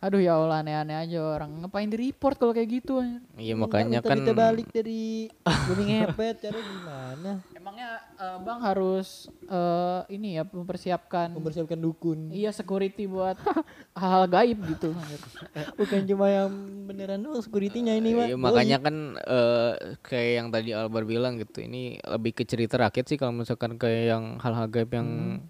Aduh 0.00 0.20
ya 0.20 0.40
Allah 0.40 0.64
aneh-aneh 0.64 0.96
aja 0.96 1.20
orang. 1.20 1.60
Ngapain 1.60 1.88
di 1.92 2.08
report 2.08 2.40
kalau 2.40 2.56
kayak 2.56 2.80
gitu. 2.80 3.04
Iya 3.36 3.52
makanya 3.56 4.00
kan 4.00 4.16
kita 4.16 4.32
balik 4.32 4.68
dari 4.72 5.28
babi 5.44 5.82
ngepet 5.88 6.36
cara 6.44 6.58
gimana 6.60 7.30
Emangnya 7.56 7.90
eh, 8.20 8.38
Bang 8.44 8.60
harus 8.60 9.28
eh, 9.48 10.00
ini 10.12 10.36
ya 10.40 10.44
mempersiapkan 10.44 11.32
mempersiapkan 11.32 11.78
dukun 11.80 12.28
iya 12.32 12.52
security 12.52 13.04
buat 13.08 13.36
hal-hal 14.00 14.26
gaib 14.28 14.58
gitu 14.68 14.92
bukan 15.80 16.00
cuma 16.04 16.26
yang 16.28 16.50
beneran 16.84 17.20
doang 17.22 17.40
securitynya 17.40 17.96
ini 17.96 18.08
Iya, 18.10 18.36
makanya 18.36 18.78
kan 18.82 18.96
eh, 19.16 19.72
kayak 20.02 20.32
yang 20.36 20.48
tadi 20.50 20.70
Albar 20.74 21.06
bilang 21.06 21.38
gitu. 21.38 21.62
Ini 21.62 22.02
lebih 22.04 22.36
ke 22.36 22.42
cerita 22.44 22.76
rakyat 22.76 23.06
sih 23.06 23.16
kalau 23.16 23.32
misalkan 23.32 23.78
kayak 23.80 24.04
yang 24.12 24.24
hal-hal 24.42 24.66
gaib 24.68 24.90
yang 24.92 25.40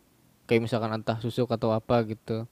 kayak 0.45 0.62
misalkan 0.69 0.92
entah 0.92 1.19
susuk 1.19 1.50
atau 1.50 1.73
apa 1.73 2.04
gitu. 2.07 2.45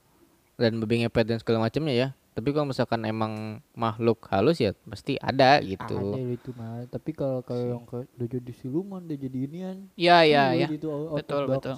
Dan 0.58 0.82
babi 0.82 1.00
ngepet 1.00 1.24
dan 1.24 1.38
segala 1.38 1.62
macamnya 1.62 1.94
ya. 1.94 2.08
Tapi 2.34 2.50
kalau 2.50 2.66
misalkan 2.66 3.02
emang 3.02 3.32
makhluk 3.72 4.26
halus 4.28 4.58
ya 4.58 4.70
pasti 4.84 5.14
ada 5.16 5.58
gitu. 5.58 6.14
ada 6.14 6.22
itu 6.24 6.50
mah 6.52 6.86
tapi 6.86 7.10
kalau 7.10 7.42
kalau 7.42 7.62
yang 7.68 7.82
ke 7.82 8.06
udah 8.08 8.28
jadi 8.28 8.52
siluman 8.52 9.02
udah 9.02 9.18
jadi 9.18 9.38
inian 9.40 9.76
Iya 9.92 10.18
iya 10.22 10.22
Iya, 10.22 10.42
iya. 10.56 10.66
gitu, 10.68 10.86
out 10.86 11.02
of 11.04 11.16
Betul 11.16 11.42
betul. 11.48 11.74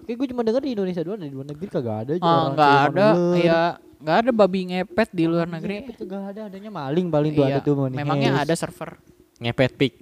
Kayak 0.00 0.16
gue 0.16 0.26
cuma 0.26 0.40
denger 0.42 0.62
di 0.62 0.72
Indonesia 0.72 1.00
doang, 1.00 1.16
di 1.18 1.28
luar 1.28 1.46
negeri 1.46 1.68
kagak 1.70 1.96
ada. 1.98 2.12
aja 2.14 2.22
Ah 2.22 2.32
siluman 2.48 2.56
ada 2.56 3.08
ular. 3.12 3.36
ya 3.38 3.60
nggak 3.98 4.16
ada 4.18 4.30
babi 4.34 4.60
ngepet 4.66 5.08
di 5.10 5.24
luar 5.24 5.44
Babi 5.44 5.54
negeri. 5.54 5.74
ngepet 5.78 5.96
kagak 5.98 6.22
ada, 6.26 6.40
adanya 6.46 6.70
maling 6.70 7.06
paling 7.08 7.30
tuh 7.30 7.42
Iya, 7.42 7.48
ada 7.50 7.60
tuh 7.60 7.74
money 7.74 7.94
memangnya 7.94 8.30
ada 8.38 8.54
server 8.54 8.90
Ngepet 9.38 9.72
pik. 9.74 9.94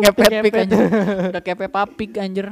ngepet 0.00 0.26
ngepet. 0.28 0.44
pik 0.44 0.54
anjir. 0.56 0.78
Udah 1.30 1.42
kepe 1.44 1.66
papik 1.68 2.10
anjir. 2.16 2.46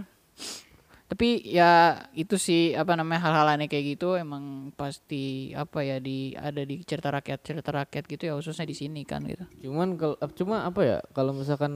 Tapi 1.08 1.40
ya 1.40 2.04
itu 2.12 2.36
sih 2.36 2.76
apa 2.76 2.92
namanya 2.92 3.24
hal-hal 3.24 3.56
aneh 3.56 3.64
kayak 3.64 3.96
gitu 3.96 4.20
emang 4.20 4.76
pasti 4.76 5.56
apa 5.56 5.80
ya 5.80 5.96
di 5.96 6.36
ada 6.36 6.60
di 6.60 6.84
cerita 6.84 7.08
rakyat 7.08 7.40
cerita 7.40 7.72
rakyat 7.72 8.04
gitu 8.04 8.22
ya 8.28 8.36
khususnya 8.36 8.68
di 8.68 8.76
sini 8.76 9.08
kan 9.08 9.24
gitu. 9.24 9.44
Cuman 9.64 9.96
kalau 9.96 10.20
cuma 10.36 10.68
apa 10.68 10.80
ya 10.84 10.98
kalau 11.16 11.32
misalkan 11.32 11.72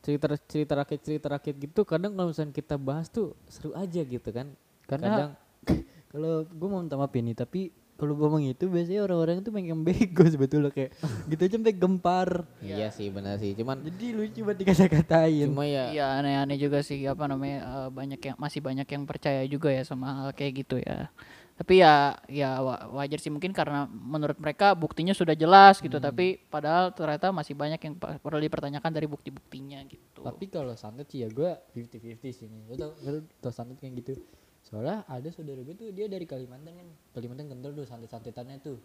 cerita 0.00 0.32
cerita 0.48 0.72
rakyat 0.72 1.00
cerita 1.04 1.26
rakyat 1.28 1.56
gitu 1.68 1.84
kadang 1.84 2.16
kalau 2.16 2.32
misalkan 2.32 2.56
kita 2.56 2.80
bahas 2.80 3.12
tuh 3.12 3.36
seru 3.44 3.76
aja 3.76 4.00
gitu 4.00 4.28
kan. 4.32 4.48
Karena 4.88 5.06
kadang 5.12 5.32
kalau 6.16 6.48
gue 6.48 6.68
mau 6.72 6.80
minta 6.80 6.96
maaf 6.96 7.12
ini, 7.12 7.36
tapi 7.36 7.68
kalau 7.96 8.12
ngomong 8.12 8.44
itu 8.44 8.68
biasanya 8.68 9.02
orang-orang 9.02 9.40
tuh 9.40 9.50
pengen 9.50 9.80
bego 9.80 10.22
sebetulnya 10.22 10.68
kayak 10.68 10.92
gitu 11.32 11.40
aja 11.40 11.54
sampai 11.56 11.72
gempar. 11.72 12.28
iya 12.60 12.88
sih 12.88 13.08
benar 13.08 13.36
sih. 13.36 13.56
Cuman 13.56 13.80
Jadi 13.82 14.12
lucu 14.12 14.40
buat 14.44 14.54
dikata-katain. 14.54 15.48
cuma 15.48 15.64
ya 15.64 15.90
Iya 15.90 16.06
aneh-aneh 16.20 16.56
juga 16.56 16.80
sih 16.80 17.00
apa 17.04 17.24
namanya 17.24 17.58
eh, 17.64 17.88
banyak 17.88 18.20
yang 18.20 18.36
masih 18.36 18.60
banyak 18.60 18.84
yang 18.84 19.02
percaya 19.02 19.42
juga 19.44 19.68
ya 19.68 19.80
sama 19.80 20.12
hal 20.12 20.30
kayak 20.30 20.52
gitu 20.62 20.76
ya. 20.78 21.08
Tapi 21.56 21.80
ya 21.80 22.12
ya 22.28 22.60
wa- 22.60 22.84
wajar 22.94 23.16
sih 23.16 23.32
mungkin 23.32 23.48
karena 23.50 23.88
menurut 23.88 24.36
mereka 24.36 24.76
buktinya 24.76 25.16
sudah 25.16 25.32
jelas 25.32 25.80
gitu 25.80 25.96
tapi 25.96 26.36
padahal 26.46 26.92
ternyata 26.92 27.32
masih 27.32 27.56
banyak 27.56 27.80
yang 27.80 27.96
perlu 27.96 28.36
dipertanyakan 28.38 28.92
dari 28.92 29.08
bukti-buktinya 29.08 29.80
gitu. 29.88 30.20
Tapi 30.20 30.52
kalau 30.52 30.76
santet 30.76 31.08
sih 31.08 31.24
ya 31.24 31.32
gue 31.32 31.48
50-50 31.72 32.28
sih 32.28 32.44
nih. 32.44 32.60
Lo 32.68 32.74
tau, 32.76 32.90
lo 33.00 33.10
tau 33.40 33.48
santet 33.48 33.80
kayak 33.80 34.04
gitu. 34.04 34.20
Soalnya 34.66 35.06
ada 35.06 35.30
saudara 35.30 35.62
gue 35.62 35.78
tuh 35.78 35.94
dia 35.94 36.10
dari 36.10 36.26
Kalimantan 36.26 36.74
kan. 36.74 36.88
Kalimantan 37.14 37.46
kental 37.46 37.70
tuh 37.70 37.86
santet-santetannya 37.86 38.58
tuh. 38.58 38.78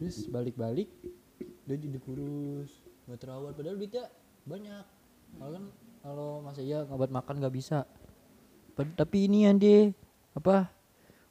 Terus 0.00 0.24
balik-balik 0.32 0.88
dia 1.68 1.76
jadi 1.76 2.00
kurus, 2.00 2.80
nggak 3.04 3.20
terawat 3.20 3.52
padahal 3.52 3.76
duitnya 3.76 4.08
banyak. 4.48 4.84
Kalau 5.36 5.50
kan 5.52 5.64
kalau 6.00 6.28
masa 6.40 6.64
iya 6.64 6.88
nggak 6.88 7.12
makan 7.12 7.34
nggak 7.44 7.54
bisa. 7.54 7.84
Pad- 8.72 8.96
tapi 8.96 9.28
ini 9.28 9.44
yang 9.44 9.60
dia 9.60 9.92
apa 10.32 10.72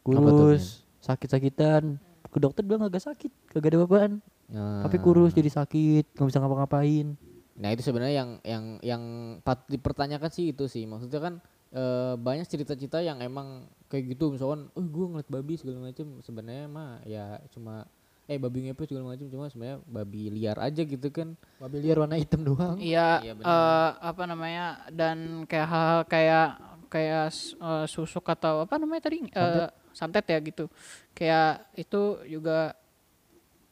kurus, 0.05 0.85
sakit-sakitan. 1.01 1.97
Ke 2.29 2.37
dokter 2.37 2.61
bilang 2.61 2.85
kagak 2.85 3.01
sakit, 3.09 3.33
kagak 3.49 3.73
ada 3.73 3.81
beban. 3.81 4.11
Nah, 4.53 4.85
Tapi 4.85 5.01
kurus 5.01 5.33
jadi 5.33 5.49
sakit, 5.49 6.13
nggak 6.13 6.27
bisa 6.29 6.37
ngapa-ngapain. 6.37 7.17
Nah 7.59 7.69
itu 7.73 7.81
sebenarnya 7.81 8.13
yang 8.23 8.29
yang 8.45 8.63
yang 8.85 9.03
patut 9.41 9.67
dipertanyakan 9.73 10.29
sih 10.31 10.53
itu 10.55 10.69
sih 10.71 10.87
maksudnya 10.87 11.19
kan 11.19 11.33
eh, 11.71 12.15
banyak 12.17 12.45
cerita-cerita 12.45 13.01
yang 13.01 13.21
emang 13.21 13.69
kayak 13.89 14.13
gitu 14.13 14.29
misalkan, 14.29 14.69
oh 14.73 14.85
gue 14.85 15.05
ngeliat 15.09 15.29
babi 15.29 15.57
segala 15.57 15.89
macam 15.89 16.21
sebenarnya 16.21 16.65
mah 16.69 17.01
ya 17.05 17.41
cuma 17.49 17.89
eh 18.29 18.37
babi 18.37 18.69
ngepet 18.69 18.93
segala 18.93 19.09
macam 19.17 19.25
cuma 19.25 19.49
sebenarnya 19.49 19.81
babi 19.89 20.29
liar 20.29 20.57
aja 20.61 20.85
gitu 20.85 21.09
kan. 21.09 21.33
Babi 21.57 21.81
liar 21.81 21.97
warna 21.97 22.13
hitam 22.13 22.45
doang. 22.45 22.77
Iya 22.77 23.33
benar. 23.33 23.49
eh, 23.49 23.89
apa 24.05 24.23
namanya 24.29 24.65
dan 24.93 25.49
kayak 25.49 25.67
hal 25.69 25.97
kayak 26.05 26.47
kayak 26.93 27.33
eh, 27.57 27.85
susuk 27.89 28.25
atau 28.29 28.69
apa 28.69 28.77
namanya 28.77 29.09
tadi 29.09 29.25
Eh, 29.25 29.69
santet 29.97 30.29
ya 30.29 30.37
gitu. 30.45 30.69
Kayak 31.17 31.65
itu 31.73 32.21
juga 32.29 32.77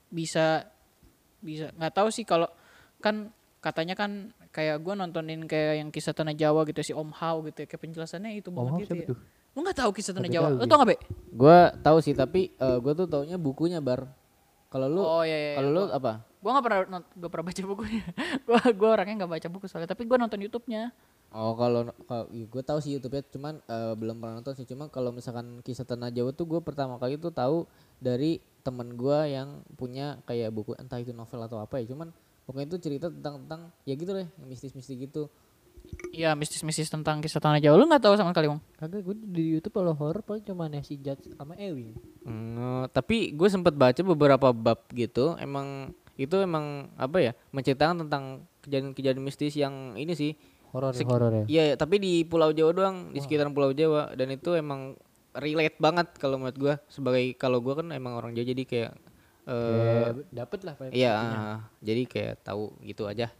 bisa 0.09 0.65
bisa 1.37 1.69
nggak 1.77 1.93
tahu 1.93 2.09
sih 2.09 2.25
kalau 2.25 2.49
kan 2.97 3.29
katanya 3.61 3.93
kan 3.93 4.33
kayak 4.57 4.81
gue 4.81 4.93
nontonin 4.97 5.45
kayak 5.45 5.85
yang 5.85 5.89
kisah 5.93 6.17
tanah 6.17 6.33
Jawa 6.33 6.65
gitu 6.65 6.81
si 6.81 6.89
Om 6.89 7.13
Hao 7.13 7.45
gitu 7.45 7.61
ya 7.61 7.67
kayak 7.69 7.81
penjelasannya 7.85 8.41
itu 8.41 8.49
Om 8.49 8.57
banget 8.57 8.73
Hao 8.73 8.81
gitu 8.81 8.89
siapa 8.89 9.03
ya. 9.05 9.09
tuh? 9.13 9.17
Lu 9.53 9.59
nggak 9.61 9.77
tahu 9.77 9.89
kisah 9.93 10.13
tanah 10.17 10.31
Jawa? 10.33 10.47
Lu 10.49 10.57
gue. 10.57 10.65
tau 10.65 10.77
nggak 10.81 10.89
be? 10.89 10.97
Gue 11.29 11.57
tahu 11.85 11.97
sih 12.01 12.13
tapi 12.17 12.41
eh, 12.57 12.77
gue 12.81 12.93
tuh 12.97 13.05
taunya 13.05 13.37
bukunya 13.37 13.77
bar. 13.77 14.09
Kalau 14.73 14.89
lu 14.89 15.05
Oh 15.05 15.21
iya 15.21 15.37
iya. 15.37 15.51
kalau 15.61 15.69
lu 15.69 15.83
apa? 15.93 16.25
gue 16.37 16.51
nggak 16.53 16.65
pernah 16.65 16.79
gak 17.01 17.31
pernah 17.33 17.45
baca 17.45 17.61
bukunya. 17.69 18.03
gue 18.49 18.59
gue 18.73 18.89
orangnya 18.89 19.15
nggak 19.21 19.31
baca 19.37 19.47
buku 19.53 19.65
soalnya 19.69 19.89
tapi 19.93 20.09
gue 20.09 20.17
nonton 20.17 20.41
YouTube-nya. 20.41 20.89
Oh 21.37 21.53
kalau 21.53 21.93
kalau 22.09 22.25
gue 22.33 22.63
tahu 22.65 22.79
sih 22.81 22.97
YouTube-nya 22.97 23.29
cuman 23.29 23.61
eh, 23.61 23.93
belum 23.93 24.17
pernah 24.17 24.41
nonton 24.41 24.57
sih 24.57 24.65
cuma 24.65 24.89
kalau 24.89 25.13
misalkan 25.13 25.61
kisah 25.61 25.85
tanah 25.85 26.09
Jawa 26.09 26.33
tuh 26.33 26.49
gue 26.49 26.65
pertama 26.65 26.97
kali 26.97 27.21
tuh 27.21 27.29
tahu 27.29 27.69
dari 28.01 28.41
teman 28.65 28.97
gue 28.97 29.19
yang 29.29 29.61
punya 29.77 30.17
kayak 30.25 30.49
buku 30.49 30.73
entah 30.81 30.97
itu 30.97 31.13
novel 31.13 31.45
atau 31.45 31.61
apa 31.61 31.77
ya 31.77 31.93
cuman 31.93 32.09
pokoknya 32.47 32.67
itu 32.71 32.77
cerita 32.79 33.11
tentang 33.11 33.43
tentang 33.43 33.61
ya 33.83 33.93
gitu 33.99 34.11
deh 34.15 34.25
yang 34.25 34.47
mistis-mistis 34.47 34.95
gitu. 34.95 35.27
Iya 36.11 36.35
mistis-mistis 36.35 36.91
tentang 36.91 37.19
kisah 37.23 37.39
tanah 37.39 37.59
Jawa. 37.63 37.75
Lu 37.79 37.87
nggak 37.87 38.03
tahu 38.03 38.15
sama 38.19 38.31
sekali, 38.35 38.51
Bang? 38.51 38.59
Kagak 38.75 39.07
gue 39.07 39.15
di 39.23 39.43
YouTube 39.55 39.75
kalau 39.75 39.95
horror 39.95 40.19
paling 40.19 40.43
cuma 40.43 40.67
Nancy 40.67 40.99
Judge 40.99 41.31
sama 41.35 41.55
Ewing. 41.55 41.95
Hmm, 42.27 42.87
tapi 42.91 43.31
gue 43.31 43.47
sempat 43.47 43.71
baca 43.75 44.01
beberapa 44.03 44.51
bab 44.51 44.83
gitu 44.91 45.39
emang 45.39 45.95
itu 46.17 46.33
emang 46.41 46.89
apa 46.97 47.21
ya 47.21 47.31
menceritakan 47.53 48.07
tentang 48.07 48.43
kejadian-kejadian 48.65 49.21
mistis 49.21 49.53
yang 49.53 49.93
ini 49.95 50.17
sih 50.17 50.33
Horor 50.75 50.91
ya, 50.91 50.99
Sek- 50.99 51.07
horor 51.07 51.31
ya. 51.31 51.45
Iya, 51.47 51.63
tapi 51.79 51.95
di 51.95 52.27
Pulau 52.27 52.51
Jawa 52.51 52.71
doang, 52.75 52.97
di 53.15 53.23
sekitaran 53.23 53.55
Pulau 53.55 53.71
Jawa 53.71 54.11
dan 54.19 54.27
itu 54.35 54.51
emang 54.51 54.99
relate 55.31 55.79
banget 55.79 56.11
kalau 56.19 56.35
menurut 56.41 56.57
gua 56.59 56.73
sebagai 56.91 57.23
kalau 57.39 57.63
gua 57.63 57.79
kan 57.79 57.87
emang 57.95 58.19
orang 58.19 58.35
Jawa 58.35 58.51
jadi 58.51 58.63
kayak 58.67 58.91
eh 59.47 60.11
Eh, 60.11 60.27
dapet 60.29 60.59
lah 60.67 60.75
Pak. 60.75 60.91
iya, 60.91 61.13
ah, 61.15 61.57
jadi 61.79 62.03
kayak 62.03 62.43
tahu 62.43 62.75
gitu 62.83 63.07
aja. 63.07 63.31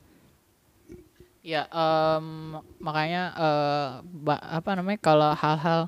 Ya, 1.44 1.64
em, 1.72 2.60
makanya 2.80 3.22
eh, 3.36 3.88
ba- 4.04 4.44
apa 4.44 4.76
namanya 4.76 5.00
kalau 5.00 5.32
hal-hal 5.32 5.88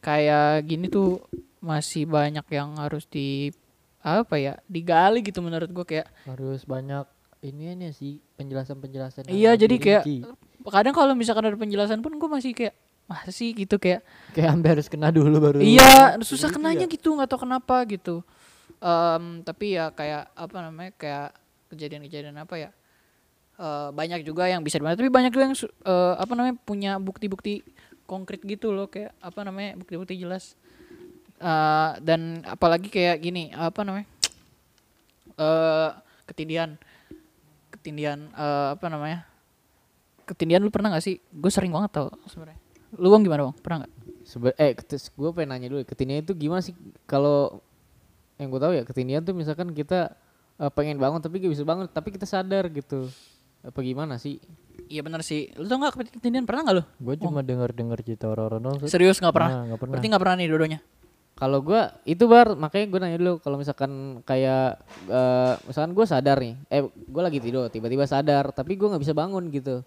kayak 0.00 0.64
gini 0.68 0.88
tuh 0.88 1.24
masih 1.60 2.04
banyak 2.04 2.44
yang 2.52 2.76
harus 2.76 3.04
di 3.08 3.50
apa 3.98 4.38
ya 4.38 4.54
digali 4.70 5.20
gitu 5.24 5.42
menurut 5.42 5.68
gua 5.74 5.82
kayak 5.82 6.06
Harus 6.24 6.62
banyak 6.64 7.02
ini 7.42 7.72
ya 7.76 7.90
sih 7.90 8.20
penjelasan-penjelasan. 8.36 9.26
yang 9.26 9.32
iya 9.32 9.50
jadi 9.58 9.74
kayak 9.80 10.02
rinci. 10.06 10.16
kadang 10.68 10.94
kalau 10.94 11.12
misalkan 11.16 11.48
ada 11.50 11.56
penjelasan 11.58 11.98
pun 11.98 12.14
gua 12.20 12.38
masih 12.38 12.52
kayak 12.54 12.76
masih 13.08 13.56
gitu 13.56 13.80
kayak 13.80 14.04
kayak 14.36 14.52
hampir 14.52 14.76
harus 14.76 14.86
kena 14.92 15.08
dulu 15.08 15.40
baru. 15.40 15.58
iya 15.64 16.14
susah 16.20 16.52
kenanya 16.52 16.84
ya. 16.84 16.92
gitu 16.92 17.16
nggak 17.16 17.32
tahu 17.32 17.48
kenapa 17.48 17.80
gitu 17.88 18.20
Em, 18.78 19.42
tapi 19.42 19.74
ya 19.74 19.90
kayak 19.90 20.30
apa 20.38 20.56
namanya 20.62 20.94
kayak 20.94 21.34
kejadian-kejadian 21.74 22.38
apa 22.38 22.54
ya 22.62 22.70
eh, 23.58 23.88
banyak 23.90 24.22
juga 24.22 24.46
yang 24.46 24.62
bisa 24.62 24.78
di 24.78 24.86
mana 24.86 24.94
tapi 24.94 25.10
banyak 25.10 25.34
juga 25.34 25.50
yang 25.50 25.58
eh, 25.58 26.14
apa 26.14 26.32
namanya 26.38 26.54
punya 26.62 26.92
bukti-bukti 27.02 27.66
konkret 28.06 28.38
gitu 28.46 28.70
loh 28.70 28.86
kayak 28.86 29.10
apa 29.18 29.40
namanya 29.42 29.74
bukti-bukti 29.82 30.14
jelas. 30.14 30.54
Eh, 31.42 31.90
dan 32.06 32.42
apalagi 32.46 32.86
kayak 32.86 33.18
gini 33.18 33.50
apa 33.54 33.82
namanya 33.82 34.06
eh 35.38 35.90
ketindihan 36.30 36.78
ketindihan 37.74 38.30
eh, 38.30 38.68
apa 38.78 38.86
namanya 38.90 39.26
ketindihan 40.22 40.62
lu 40.62 40.70
pernah 40.70 40.94
gak 40.94 41.02
sih? 41.02 41.18
Gue 41.34 41.50
sering 41.50 41.74
banget 41.74 41.98
tau 41.98 42.14
sebenarnya. 42.30 42.62
Lu 42.94 43.10
bang 43.10 43.26
gimana 43.26 43.50
bang? 43.50 43.56
Pernah 43.58 43.78
nggak? 43.82 43.92
Sebe 44.22 44.50
eh 44.54 44.70
gue 44.78 45.30
pengen 45.34 45.50
nanya 45.50 45.66
dulu 45.66 45.82
ketindihan 45.82 46.22
itu 46.22 46.34
gimana 46.38 46.62
sih? 46.62 46.78
Kalau 47.10 47.58
yang 48.38 48.48
gue 48.48 48.60
tahu 48.60 48.72
ya 48.72 48.82
ketindihan 48.82 49.20
tuh 49.20 49.34
misalkan 49.34 49.70
kita 49.70 50.14
eh, 50.56 50.70
pengen 50.70 50.96
bangun 50.96 51.18
tapi 51.18 51.38
gak 51.38 51.52
bisa 51.52 51.62
bangun 51.62 51.86
tapi 51.86 52.08
kita 52.10 52.24
sadar 52.24 52.70
gitu 52.70 53.10
apa 53.58 53.78
gimana 53.82 54.16
sih 54.16 54.38
iya 54.86 55.02
bener 55.02 55.20
sih 55.20 55.50
lu 55.58 55.66
tau 55.66 55.76
nggak 55.76 56.14
ketindihan 56.16 56.46
pernah 56.46 56.62
nggak 56.64 56.76
lu 56.78 56.84
Gue 57.02 57.14
cuma 57.18 57.42
denger-denger 57.42 57.98
cerita 58.00 58.30
orang-orang 58.30 58.60
doang. 58.62 58.78
Serius 58.86 59.18
nggak 59.18 59.34
pernah 59.34 59.50
Nah, 59.50 59.62
nggak 59.66 59.78
pernah. 59.78 59.92
berarti 59.92 60.06
nggak 60.08 60.22
pernah 60.22 60.36
nih 60.38 60.48
dodonya 60.48 60.80
kalau 61.34 61.62
gua 61.62 61.94
itu 62.02 62.26
bar 62.26 62.54
makanya 62.54 62.86
gue 62.88 62.98
nanya 62.98 63.18
dulu 63.18 63.34
kalau 63.38 63.56
misalkan 63.58 63.90
kayak 64.22 64.78
eh, 65.06 65.54
misalkan 65.66 65.92
gue 65.92 66.02
sadar 66.02 66.38
nih 66.38 66.54
eh 66.66 66.82
gue 66.86 67.22
lagi 67.22 67.38
tidur 67.38 67.66
tiba-tiba 67.68 68.06
sadar 68.06 68.50
tapi 68.50 68.74
gue 68.74 68.86
nggak 68.86 69.02
bisa 69.02 69.14
bangun 69.14 69.46
gitu 69.50 69.82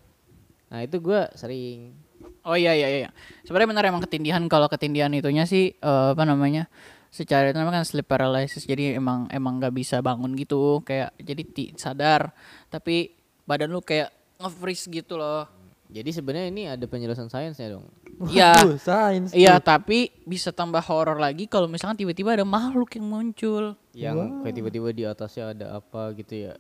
nah 0.68 0.80
itu 0.80 1.00
gua 1.00 1.32
sering 1.34 1.96
Oh 2.42 2.54
iya 2.54 2.74
iya 2.74 2.90
iya. 2.90 3.10
Sebenarnya 3.46 3.70
benar 3.70 3.86
emang 3.86 4.02
ketindihan 4.02 4.42
kalau 4.46 4.66
ketindihan 4.66 5.10
itunya 5.10 5.46
sih 5.46 5.74
eh, 5.74 6.08
apa 6.14 6.22
namanya? 6.22 6.66
Secara 7.12 7.52
itu 7.52 7.60
namanya 7.60 7.84
kan 7.84 7.86
sleep 7.86 8.08
paralysis. 8.08 8.64
Jadi 8.64 8.96
emang 8.96 9.28
emang 9.28 9.60
nggak 9.60 9.76
bisa 9.76 10.00
bangun 10.00 10.32
gitu 10.34 10.80
kayak 10.82 11.12
jadi 11.20 11.44
ti- 11.44 11.74
sadar 11.76 12.32
tapi 12.68 13.12
badan 13.44 13.68
lu 13.68 13.80
kayak 13.80 14.10
nge-freeze 14.40 14.88
gitu 14.90 15.16
loh. 15.16 15.46
jadi 15.86 16.08
sebenarnya 16.08 16.48
ini 16.48 16.64
ada 16.66 16.88
penjelasan 16.88 17.28
sainsnya 17.28 17.76
dong 17.76 17.84
Iya. 18.32 18.56
Sains. 18.80 19.36
Iya, 19.36 19.60
tapi 19.60 20.08
bisa 20.24 20.50
tambah 20.50 20.80
horor 20.80 21.20
lagi 21.20 21.46
kalau 21.46 21.68
misalkan 21.68 22.00
tiba-tiba 22.00 22.32
ada 22.32 22.48
makhluk 22.48 22.96
yang 22.96 23.06
muncul. 23.06 23.76
yang 23.92 24.40
kayak 24.40 24.56
tiba-tiba 24.56 24.88
di 24.90 25.04
atasnya 25.04 25.52
ada 25.52 25.66
apa 25.76 26.16
gitu 26.16 26.48
ya 26.48 26.54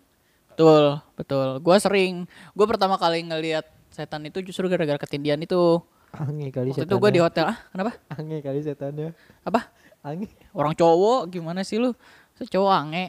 Betul, 0.51 0.99
betul. 1.15 1.47
Gua 1.57 1.79
sering, 1.79 2.27
gua 2.51 2.67
pertama 2.67 2.99
kali 2.99 3.23
ngelihat 3.23 3.63
setan 3.87 4.27
itu 4.27 4.43
justru 4.43 4.67
gara-gara 4.67 4.99
ketindihan 4.99 5.39
itu. 5.39 5.79
Ange 6.11 6.47
kali 6.51 6.69
Waktu 6.75 6.83
setannya. 6.83 6.91
itu 6.91 7.03
gua 7.03 7.11
di 7.11 7.21
hotel. 7.23 7.45
Ah, 7.47 7.57
kenapa? 7.71 7.91
Ange 8.11 8.37
kali 8.43 8.59
setannya. 8.59 9.09
Apa? 9.47 9.61
Ange. 10.01 10.27
orang 10.57 10.73
cowok 10.73 11.29
gimana 11.29 11.61
sih 11.61 11.77
lu 11.77 11.93
Saya 12.33 12.49
cowok 12.49 12.73
ange 12.73 13.05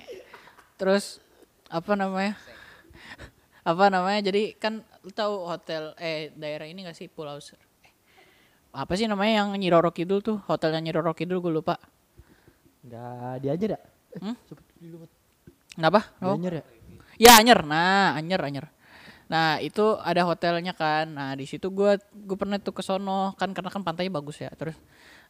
terus 0.77 1.25
apa 1.73 1.97
namanya 1.97 2.37
apa 3.65 3.89
namanya 3.89 4.29
jadi 4.29 4.53
kan 4.61 4.85
lu 5.01 5.09
tahu 5.09 5.49
hotel 5.49 5.97
eh 5.97 6.35
daerah 6.37 6.69
ini 6.69 6.85
gak 6.85 6.93
sih 6.93 7.09
Pulau 7.09 7.41
Ser 7.41 7.57
eh, 7.81 7.95
apa 8.77 8.93
sih 8.93 9.09
namanya 9.09 9.41
yang 9.41 9.57
Nyiroro 9.57 9.89
Kidul 9.89 10.21
tuh 10.21 10.45
hotelnya 10.45 10.85
Nyiroro 10.85 11.17
Kidul 11.17 11.41
gue 11.41 11.49
lupa 11.49 11.81
Enggak 12.85 13.41
diajar 13.41 13.69
ya? 13.73 13.81
Hmm? 14.21 14.37
Cepet 14.45 14.65
dulu, 14.83 14.97
Mat. 15.07 15.11
kenapa 15.73 16.01
oh. 16.21 16.37
Diajar 16.37 16.53
ya? 16.61 16.65
ya 17.17 17.31
Anyer 17.41 17.61
nah 17.65 18.19
Anyer 18.21 18.41
Anyer 18.43 18.67
nah 19.33 19.57
itu 19.65 19.97
ada 20.05 20.29
hotelnya 20.29 20.77
kan. 20.77 21.09
Nah 21.09 21.33
di 21.33 21.49
situ 21.49 21.73
gua 21.73 21.97
gue 22.13 22.37
pernah 22.37 22.61
tuh 22.61 22.77
ke 22.77 22.85
sono. 22.85 23.33
Kan 23.41 23.57
karena 23.57 23.73
kan 23.73 23.81
pantainya 23.81 24.13
bagus 24.13 24.45
ya. 24.45 24.53
Terus 24.53 24.77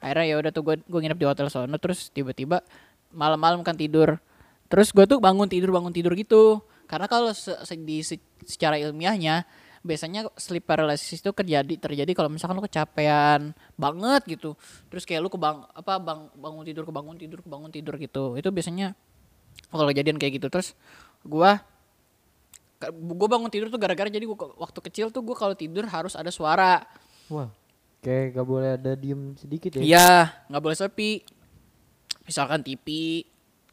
akhirnya 0.03 0.27
ya 0.27 0.37
udah 0.43 0.51
tuh 0.51 0.63
gue 0.67 0.75
gue 0.83 1.01
nginep 1.07 1.19
di 1.23 1.27
hotel 1.31 1.47
sono. 1.47 1.79
Terus 1.79 2.11
tiba-tiba 2.11 2.67
malam-malam 3.15 3.63
kan 3.63 3.79
tidur. 3.79 4.19
Terus 4.67 4.91
gue 4.91 5.07
tuh 5.07 5.23
bangun 5.23 5.47
tidur 5.47 5.71
bangun 5.71 5.95
tidur 5.95 6.19
gitu. 6.19 6.59
Karena 6.91 7.07
kalau 7.07 7.31
se- 7.31 7.63
se- 7.63 7.79
di 7.79 8.03
se- 8.03 8.21
secara 8.43 8.75
ilmiahnya 8.83 9.47
biasanya 9.83 10.31
sleep 10.39 10.63
paralysis 10.67 11.19
itu 11.19 11.31
terjadi 11.35 11.75
terjadi 11.75 12.11
kalau 12.15 12.31
misalkan 12.31 12.59
lu 12.59 12.65
kecapean 12.67 13.55
banget 13.79 14.23
gitu. 14.39 14.59
Terus 14.91 15.07
kayak 15.07 15.23
lu 15.23 15.31
kebang 15.31 15.67
apa 15.79 16.03
bang 16.03 16.21
bangun 16.35 16.63
tidur 16.67 16.85
kebangun 16.87 17.17
tidur 17.19 17.39
kebangun 17.39 17.71
tidur 17.71 17.95
gitu. 18.03 18.25
Itu 18.35 18.51
biasanya 18.51 18.99
kalau 19.71 19.87
kejadian 19.91 20.19
kayak 20.19 20.43
gitu. 20.43 20.51
Terus 20.51 20.75
gua 21.23 21.63
gue 22.91 23.29
bangun 23.31 23.47
tidur 23.53 23.69
tuh 23.71 23.79
gara-gara 23.79 24.11
jadi 24.11 24.25
gua, 24.27 24.51
waktu 24.59 24.79
kecil 24.91 25.15
tuh 25.15 25.23
gue 25.23 25.37
kalau 25.39 25.55
tidur 25.55 25.87
harus 25.87 26.19
ada 26.19 26.33
suara 26.35 26.83
Wah. 27.31 27.49
Kayak 28.03 28.35
gak 28.35 28.47
boleh 28.51 28.71
ada 28.75 28.99
diem 28.99 29.39
sedikit 29.39 29.79
ya? 29.79 29.83
iya 29.85 30.11
nggak 30.51 30.63
boleh 30.63 30.75
sepi 30.75 31.23
misalkan 32.27 32.67
TV 32.67 32.87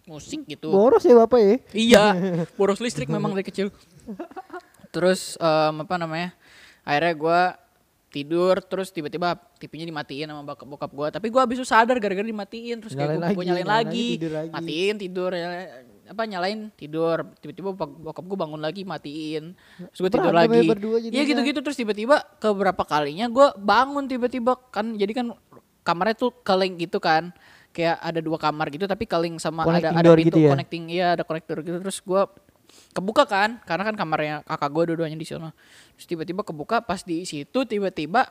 musik 0.06 0.46
gitu 0.46 0.70
Boros 0.70 1.02
ya 1.02 1.18
bapak 1.18 1.40
ya? 1.42 1.56
iya 1.74 2.06
boros 2.58 2.78
listrik 2.78 3.10
memang 3.10 3.34
dari 3.34 3.46
kecil 3.46 3.74
terus 4.94 5.38
em, 5.38 5.76
apa 5.82 5.96
namanya 5.98 6.34
akhirnya 6.86 7.14
gua 7.18 7.42
tidur 8.10 8.58
terus 8.66 8.90
tiba-tiba 8.90 9.38
TV-nya 9.62 9.86
dimatiin 9.86 10.34
sama 10.34 10.42
bokap, 10.42 10.66
bokap 10.66 10.92
gue 10.92 11.08
tapi 11.14 11.28
gue 11.30 11.42
abis 11.46 11.62
itu 11.62 11.68
sadar 11.70 12.02
gara-gara 12.02 12.26
dimatiin 12.26 12.82
terus 12.82 12.98
kayak 12.98 13.22
Nyalain 13.22 13.38
gue 13.38 13.38
lagi, 13.38 13.46
nyalain 13.46 13.66
nyalain 13.66 13.70
lagi, 13.70 13.86
lagi, 13.86 14.18
tidur 14.18 14.32
lagi. 14.34 14.50
matiin 14.50 14.96
tidur 14.98 15.32
ya, 15.38 15.48
apa 16.10 16.26
nyalain 16.26 16.74
tidur. 16.74 17.30
Tiba-tiba 17.38 17.70
bokap, 17.78 18.26
gue 18.26 18.38
bangun 18.38 18.58
lagi 18.58 18.82
matiin. 18.82 19.54
Terus 19.94 20.00
gue 20.02 20.12
tidur 20.12 20.34
ya 20.34 20.42
lagi. 20.42 20.66
iya 21.14 21.24
gitu-gitu. 21.24 21.62
Terus 21.62 21.78
tiba-tiba 21.78 22.26
ke 22.42 22.50
berapa 22.50 22.82
kalinya 22.82 23.30
gue 23.30 23.48
bangun 23.62 24.10
tiba-tiba 24.10 24.58
kan 24.74 24.98
jadi 24.98 25.14
kan 25.14 25.38
kamarnya 25.86 26.18
tuh 26.18 26.34
keling 26.42 26.82
gitu 26.82 26.98
kan. 26.98 27.30
Kayak 27.70 28.02
ada 28.02 28.20
dua 28.20 28.42
kamar 28.42 28.74
gitu 28.74 28.90
tapi 28.90 29.06
keling 29.06 29.38
sama 29.38 29.62
ada 29.62 29.94
Connecting 29.94 29.94
ada 29.94 30.08
door 30.10 30.18
pintu 30.18 30.28
gitu 30.34 30.40
ya? 30.42 30.50
connecting 30.58 30.84
iya 30.90 31.08
ada 31.14 31.24
konektor 31.24 31.58
gitu. 31.62 31.78
Terus 31.78 31.98
gue 32.02 32.22
kebuka 32.98 33.24
kan 33.30 33.62
karena 33.62 33.84
kan 33.86 33.96
kamarnya 33.96 34.36
kakak 34.50 34.70
gue 34.74 34.84
dua-duanya 34.94 35.18
di 35.22 35.28
sana. 35.30 35.54
Terus 35.94 36.08
tiba-tiba 36.10 36.42
kebuka 36.42 36.82
pas 36.82 37.06
di 37.06 37.22
situ 37.30 37.62
tiba-tiba 37.70 38.26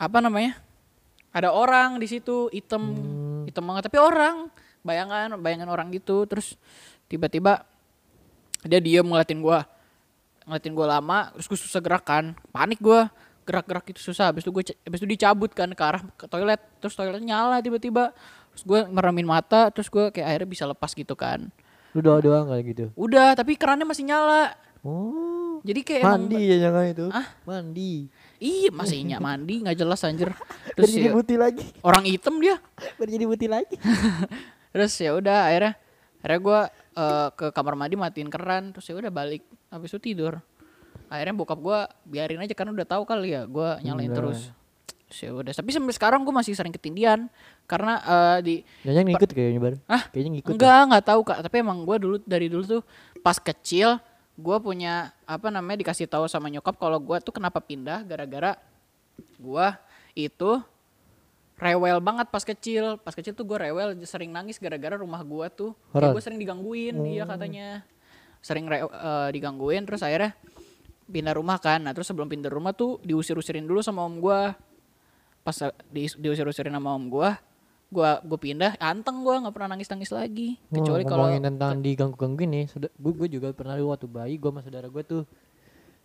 apa 0.00 0.18
namanya 0.24 0.56
ada 1.36 1.52
orang 1.52 2.00
di 2.00 2.08
situ 2.08 2.48
hitam. 2.48 2.96
Hmm. 2.96 3.44
hitam 3.44 3.68
banget 3.68 3.92
tapi 3.92 4.00
orang 4.00 4.48
bayangan 4.86 5.34
bayangan 5.36 5.66
orang 5.66 5.90
gitu 5.90 6.22
terus 6.24 6.54
tiba-tiba 7.06 7.66
dia 8.62 8.78
diem 8.78 9.02
ngeliatin 9.02 9.42
gua 9.42 9.66
ngeliatin 10.46 10.72
gua 10.72 10.86
lama 10.96 11.34
terus 11.34 11.46
gue 11.46 11.58
susah 11.58 11.82
gerakan 11.82 12.38
panik 12.50 12.78
gua 12.78 13.10
gerak-gerak 13.46 13.94
itu 13.94 14.02
susah 14.02 14.34
habis 14.34 14.42
itu 14.42 14.50
gue 14.50 14.74
habis 14.74 14.98
itu 14.98 15.06
dicabut 15.06 15.54
kan 15.54 15.70
ke 15.70 15.82
arah 15.82 16.02
ke 16.18 16.26
toilet 16.26 16.58
terus 16.82 16.94
toilet 16.94 17.22
nyala 17.22 17.62
tiba-tiba 17.62 18.10
terus 18.50 18.62
gue 18.66 18.80
meremin 18.90 19.22
mata 19.22 19.70
terus 19.70 19.86
gue 19.86 20.10
kayak 20.10 20.26
akhirnya 20.26 20.48
bisa 20.50 20.64
lepas 20.66 20.90
gitu 20.90 21.14
kan 21.14 21.46
Lu 21.94 22.02
doa-doa 22.02 22.42
kayak 22.50 22.64
gitu? 22.74 22.84
udah 22.98 23.38
tapi 23.38 23.54
kerannya 23.54 23.86
masih 23.86 24.02
nyala 24.02 24.50
Oh. 24.86 25.58
jadi 25.66 25.82
kayak 25.82 26.02
emang 26.06 26.30
Mandi 26.30 26.42
ya 26.46 26.56
jangan 26.62 26.84
itu. 26.86 27.06
Ah? 27.10 27.26
Mandi. 27.42 27.92
Iya 28.38 28.70
masih 28.70 29.02
nyak 29.02 29.18
mandi 29.18 29.54
nggak 29.66 29.74
jelas 29.74 29.98
anjir. 30.06 30.30
Terus 30.78 30.94
jadi 30.94 31.10
ya, 31.10 31.12
putih 31.18 31.36
lagi. 31.42 31.66
orang 31.82 32.06
hitam 32.06 32.38
dia. 32.38 32.54
Biar 32.94 33.10
jadi 33.10 33.24
putih 33.26 33.50
lagi. 33.50 33.74
Terus 34.76 34.92
ya 35.00 35.16
udah 35.16 35.48
akhirnya 35.48 35.72
akhirnya 36.20 36.40
gue 36.44 36.60
ke 37.32 37.46
kamar 37.56 37.74
mandi 37.80 37.96
matiin 37.96 38.28
keran 38.28 38.76
terus 38.76 38.84
ya 38.84 38.94
udah 38.96 39.08
balik 39.08 39.40
habis 39.72 39.88
itu 39.88 40.12
tidur. 40.12 40.36
Akhirnya 41.08 41.32
bokap 41.32 41.56
gue 41.56 41.78
biarin 42.04 42.44
aja 42.44 42.52
karena 42.52 42.76
udah 42.76 42.84
tahu 42.84 43.08
kali 43.08 43.32
ya 43.32 43.48
gue 43.48 43.68
nyalain 43.80 44.12
Iya. 44.12 44.16
terus. 44.20 44.40
Terus 45.06 45.18
ya 45.22 45.30
udah 45.32 45.52
tapi 45.54 45.70
sampai 45.72 45.94
sekarang 45.94 46.20
gue 46.26 46.34
masih 46.34 46.52
sering 46.52 46.74
ketindian 46.74 47.30
karena 47.64 48.02
eh, 48.04 48.38
di 48.42 48.54
Jangan 48.84 49.06
ngikut 49.06 49.30
kayaknya 49.32 49.60
baru. 49.62 49.76
Hah? 49.88 50.02
Kayaknya 50.12 50.30
ngikut. 50.36 50.50
Enggak, 50.52 50.80
enggak 50.92 51.04
tahu 51.06 51.20
Kak, 51.24 51.38
tapi 51.46 51.56
emang 51.62 51.78
gua 51.86 51.96
dulu 51.96 52.16
dari 52.26 52.46
dulu 52.50 52.64
tuh 52.66 52.82
pas 53.22 53.38
kecil 53.38 53.96
gua 54.36 54.60
punya 54.60 55.14
apa 55.24 55.48
namanya 55.48 55.80
dikasih 55.80 56.10
tahu 56.10 56.28
sama 56.28 56.50
nyokap 56.50 56.76
kalau 56.76 56.98
gua 56.98 57.22
tuh 57.22 57.32
kenapa 57.32 57.62
pindah 57.62 58.02
gara-gara 58.04 58.58
gua 59.38 59.78
itu 60.12 60.58
rewel 61.56 61.98
banget 62.04 62.28
pas 62.28 62.44
kecil. 62.44 63.00
Pas 63.00 63.16
kecil 63.16 63.32
tuh 63.32 63.44
gua 63.48 63.64
rewel 63.64 63.96
sering 64.04 64.30
nangis 64.30 64.60
gara-gara 64.60 64.96
rumah 65.00 65.20
gua 65.24 65.48
tuh 65.48 65.72
Horor. 65.92 66.12
gua 66.12 66.22
sering 66.22 66.40
digangguin, 66.40 66.96
iya 67.08 67.24
katanya. 67.24 67.82
Sering 68.44 68.68
re- 68.68 68.84
eh, 68.86 69.28
digangguin 69.32 69.82
terus 69.88 70.04
akhirnya 70.04 70.36
pindah 71.08 71.34
rumah 71.34 71.56
kan. 71.58 71.82
Nah, 71.82 71.92
terus 71.96 72.06
sebelum 72.06 72.28
pindah 72.28 72.52
rumah 72.52 72.76
tuh 72.76 73.00
diusir-usirin 73.02 73.64
dulu 73.64 73.80
sama 73.80 74.04
om 74.04 74.20
gua. 74.20 74.54
Pas 75.42 75.56
eh, 75.64 75.72
di, 75.88 76.06
diusir-usirin 76.10 76.74
sama 76.74 76.92
om 76.94 77.08
gua, 77.08 77.38
gua 77.88 78.18
gue 78.20 78.38
pindah 78.38 78.76
anteng 78.82 79.22
gua 79.22 79.40
nggak 79.40 79.54
pernah 79.54 79.78
nangis 79.78 79.86
nangis 79.86 80.10
lagi 80.10 80.58
kecuali 80.74 81.06
Oh, 81.06 81.08
kalau 81.08 81.30
ngomongin 81.30 81.42
tentang 81.46 81.78
diganggu-gangguin 81.80 82.50
nih, 82.50 82.64
sudah 82.66 82.90
gue 82.90 83.12
gue 83.14 83.28
juga 83.38 83.54
pernah 83.54 83.78
waktu 83.78 84.10
bayi 84.10 84.34
gue 84.36 84.50
sama 84.50 84.60
saudara 84.60 84.90
gue 84.90 85.02
tuh. 85.06 85.22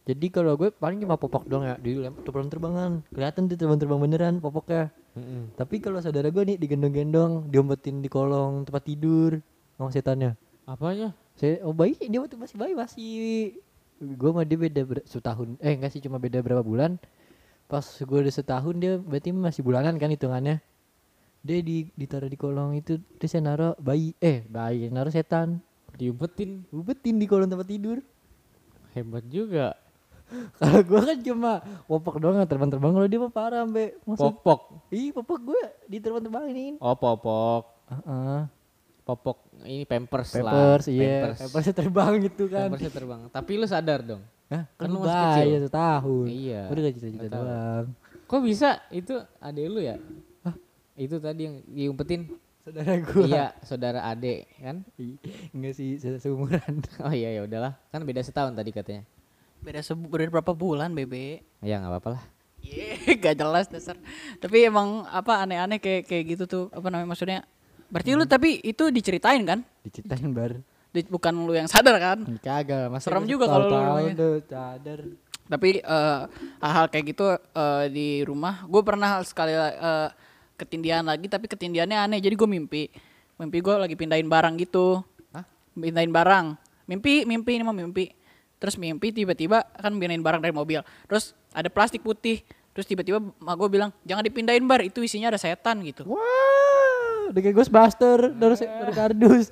Jadi 0.02 0.34
kalau 0.34 0.58
gue 0.58 0.74
paling 0.74 0.98
cuma 1.06 1.14
popok 1.14 1.46
doang 1.46 1.62
ya, 1.62 1.78
di 1.78 1.94
terbang-terbangan. 2.00 3.06
Kelihatan 3.14 3.46
tuh 3.46 3.58
terbang-terbang 3.58 4.00
beneran 4.02 4.36
popoknya. 4.42 4.90
Tapi 5.60 5.84
kalau 5.84 6.00
saudara 6.00 6.32
gue 6.32 6.42
nih 6.42 6.58
digendong-gendong, 6.58 7.52
diombetin 7.52 8.00
di 8.00 8.08
kolong 8.08 8.64
tempat 8.64 8.84
tidur 8.88 9.44
sama 9.76 9.92
setannya. 9.92 10.38
apanya 10.70 11.12
Saya 11.36 11.58
oh 11.66 11.74
bayi 11.74 11.98
dia 11.98 12.22
waktu 12.22 12.38
masih 12.38 12.56
bayi 12.56 12.74
masih 12.78 13.10
gue 13.98 14.30
sama 14.30 14.46
dia 14.46 14.56
beda 14.56 14.82
ber- 14.86 15.06
setahun 15.10 15.58
eh 15.58 15.74
enggak 15.74 15.92
sih 15.92 16.00
cuma 16.00 16.22
beda 16.22 16.40
berapa 16.40 16.64
bulan. 16.64 16.96
Pas 17.68 17.84
gue 17.84 18.18
udah 18.22 18.34
setahun 18.34 18.78
dia 18.78 19.02
berarti 19.02 19.34
masih 19.34 19.62
bulanan 19.66 19.98
kan 19.98 20.14
hitungannya. 20.14 20.62
Dia 21.42 21.58
di 21.66 21.90
ditaruh 21.98 22.30
di 22.30 22.38
kolong 22.38 22.78
itu 22.78 23.02
terus 23.18 23.34
saya 23.34 23.42
naruh 23.42 23.74
bayi 23.82 24.14
eh 24.22 24.46
bayi 24.48 24.88
naruh 24.94 25.12
setan. 25.12 25.60
Diumpetin. 25.98 26.64
Ubetin 26.72 27.20
di 27.20 27.26
kolong 27.26 27.50
tempat 27.52 27.68
tidur. 27.68 28.00
Hebat 28.94 29.26
juga 29.28 29.81
Kalau 30.60 30.80
gua 30.82 31.02
kan 31.04 31.18
cuma 31.20 31.52
popok 31.86 32.16
doang 32.18 32.38
yang 32.38 32.48
terbang-terbang 32.48 32.92
kalau 32.92 33.08
dia 33.08 33.20
mah 33.20 33.30
parah 33.30 33.64
masuk. 33.66 34.40
Popok. 34.40 34.60
Ih, 34.90 35.12
popok 35.12 35.40
gua 35.44 35.62
di 35.86 35.98
terbang-terbangin. 35.98 36.80
Oh, 36.80 36.96
popok. 36.96 37.64
Heeh. 37.88 38.40
Popok 39.02 39.38
ini 39.66 39.84
pampers, 39.84 40.32
lah. 40.38 40.54
Pampers, 40.54 40.86
iya. 40.88 41.04
Pampers. 41.28 41.40
Pampersnya 41.44 41.76
terbang 41.76 42.12
gitu 42.22 42.44
kan. 42.48 42.68
Pampersnya 42.70 42.92
terbang. 42.94 43.20
Tapi 43.28 43.52
lu 43.56 43.66
sadar 43.66 44.00
dong. 44.02 44.22
Hah, 44.48 44.64
kan, 44.76 44.84
Kan 44.84 44.88
lu 44.88 44.98
masih 45.00 45.20
kecil. 45.26 45.60
setahun. 45.66 46.26
Iya. 46.28 46.62
Udah 46.68 46.82
gak 46.82 46.94
cita-cita 46.96 47.28
doang. 47.28 47.86
Kok 48.28 48.42
bisa? 48.44 48.70
Itu 48.88 49.14
adek 49.38 49.66
lu 49.68 49.80
ya? 49.80 49.96
Itu 50.94 51.18
tadi 51.18 51.42
yang 51.44 51.56
diumpetin. 51.66 52.30
Saudara 52.62 52.94
gua. 53.02 53.26
iya, 53.26 53.46
saudara 53.66 54.00
adek 54.06 54.46
kan? 54.62 54.86
Enggak 55.50 55.74
sih, 55.74 55.98
se- 55.98 56.22
seumuran. 56.22 56.78
Oh 57.02 57.10
iya 57.10 57.34
ya 57.34 57.42
udahlah. 57.42 57.74
Kan 57.90 58.06
beda 58.06 58.22
setahun 58.22 58.54
tadi 58.54 58.70
katanya. 58.70 59.02
Beda, 59.62 59.86
sebu- 59.86 60.10
beda 60.10 60.34
berapa 60.42 60.54
bulan, 60.58 60.90
Bebe? 60.90 61.46
Ya 61.62 61.78
nggak 61.78 61.92
apa-apa 61.94 62.10
lah. 62.18 62.24
Iya, 62.62 62.98
gak 63.22 63.36
jelas 63.38 63.66
dasar. 63.70 63.98
Tapi 64.38 64.70
emang 64.70 65.06
apa 65.10 65.42
aneh-aneh 65.42 65.78
kayak 65.78 66.10
kayak 66.10 66.24
gitu 66.38 66.44
tuh. 66.50 66.66
Apa 66.74 66.90
namanya 66.90 67.14
maksudnya? 67.14 67.40
Berarti 67.94 68.10
lu 68.18 68.26
tapi 68.26 68.62
itu 68.64 68.90
diceritain 68.90 69.42
kan? 69.46 69.60
Diceritain 69.86 70.30
bar. 70.34 70.58
Di- 70.90 71.10
bukan 71.10 71.34
lu 71.46 71.54
yang 71.54 71.70
sadar 71.70 71.98
kan? 72.02 72.26
Kagak, 72.42 72.90
masa 72.90 73.10
Serem 73.10 73.26
juga 73.30 73.50
kalau 73.50 73.70
lu 74.02 74.14
tuh 74.18 74.36
sadar. 74.50 75.00
Tapi 75.52 75.84
eh, 75.84 76.22
hal-hal 76.64 76.86
kayak 76.88 77.06
gitu 77.12 77.26
eh, 77.36 77.86
di 77.92 78.08
rumah, 78.24 78.64
gue 78.66 78.82
pernah 78.82 79.20
sekali 79.22 79.52
eh, 79.54 80.10
ketindihan 80.56 81.04
lagi, 81.06 81.28
tapi 81.28 81.46
ketindihannya 81.50 81.98
aneh. 81.98 82.20
Jadi 82.24 82.34
gue 82.38 82.50
mimpi, 82.50 82.84
mimpi 83.38 83.58
gue 83.60 83.76
lagi 83.76 83.96
pindahin 83.98 84.30
barang 84.30 84.56
gitu, 84.62 85.02
Hah? 85.36 85.44
pindahin 85.76 86.14
barang. 86.14 86.46
Mimpi, 86.88 87.28
mimpi 87.28 87.60
ini 87.60 87.64
mah 87.68 87.76
mimpi. 87.76 88.21
Terus 88.62 88.78
mimpi 88.78 89.10
tiba-tiba 89.10 89.66
kan 89.74 89.90
pindahin 89.98 90.22
barang 90.22 90.46
dari 90.46 90.54
mobil. 90.54 90.86
Terus 91.10 91.34
ada 91.50 91.66
plastik 91.74 92.06
putih. 92.06 92.46
Terus 92.78 92.86
tiba-tiba 92.86 93.18
mak 93.20 93.58
gue 93.58 93.68
bilang 93.68 93.90
jangan 94.06 94.22
dipindahin 94.22 94.64
bar, 94.70 94.86
itu 94.86 95.02
isinya 95.02 95.34
ada 95.34 95.42
setan 95.42 95.82
gitu. 95.82 96.06
Wah, 96.08 97.34
udah 97.34 97.42
kayak 97.42 97.56
Ghostbuster 97.58 98.32
dari, 98.32 98.56
dari 98.62 98.94
kardus. 98.94 99.50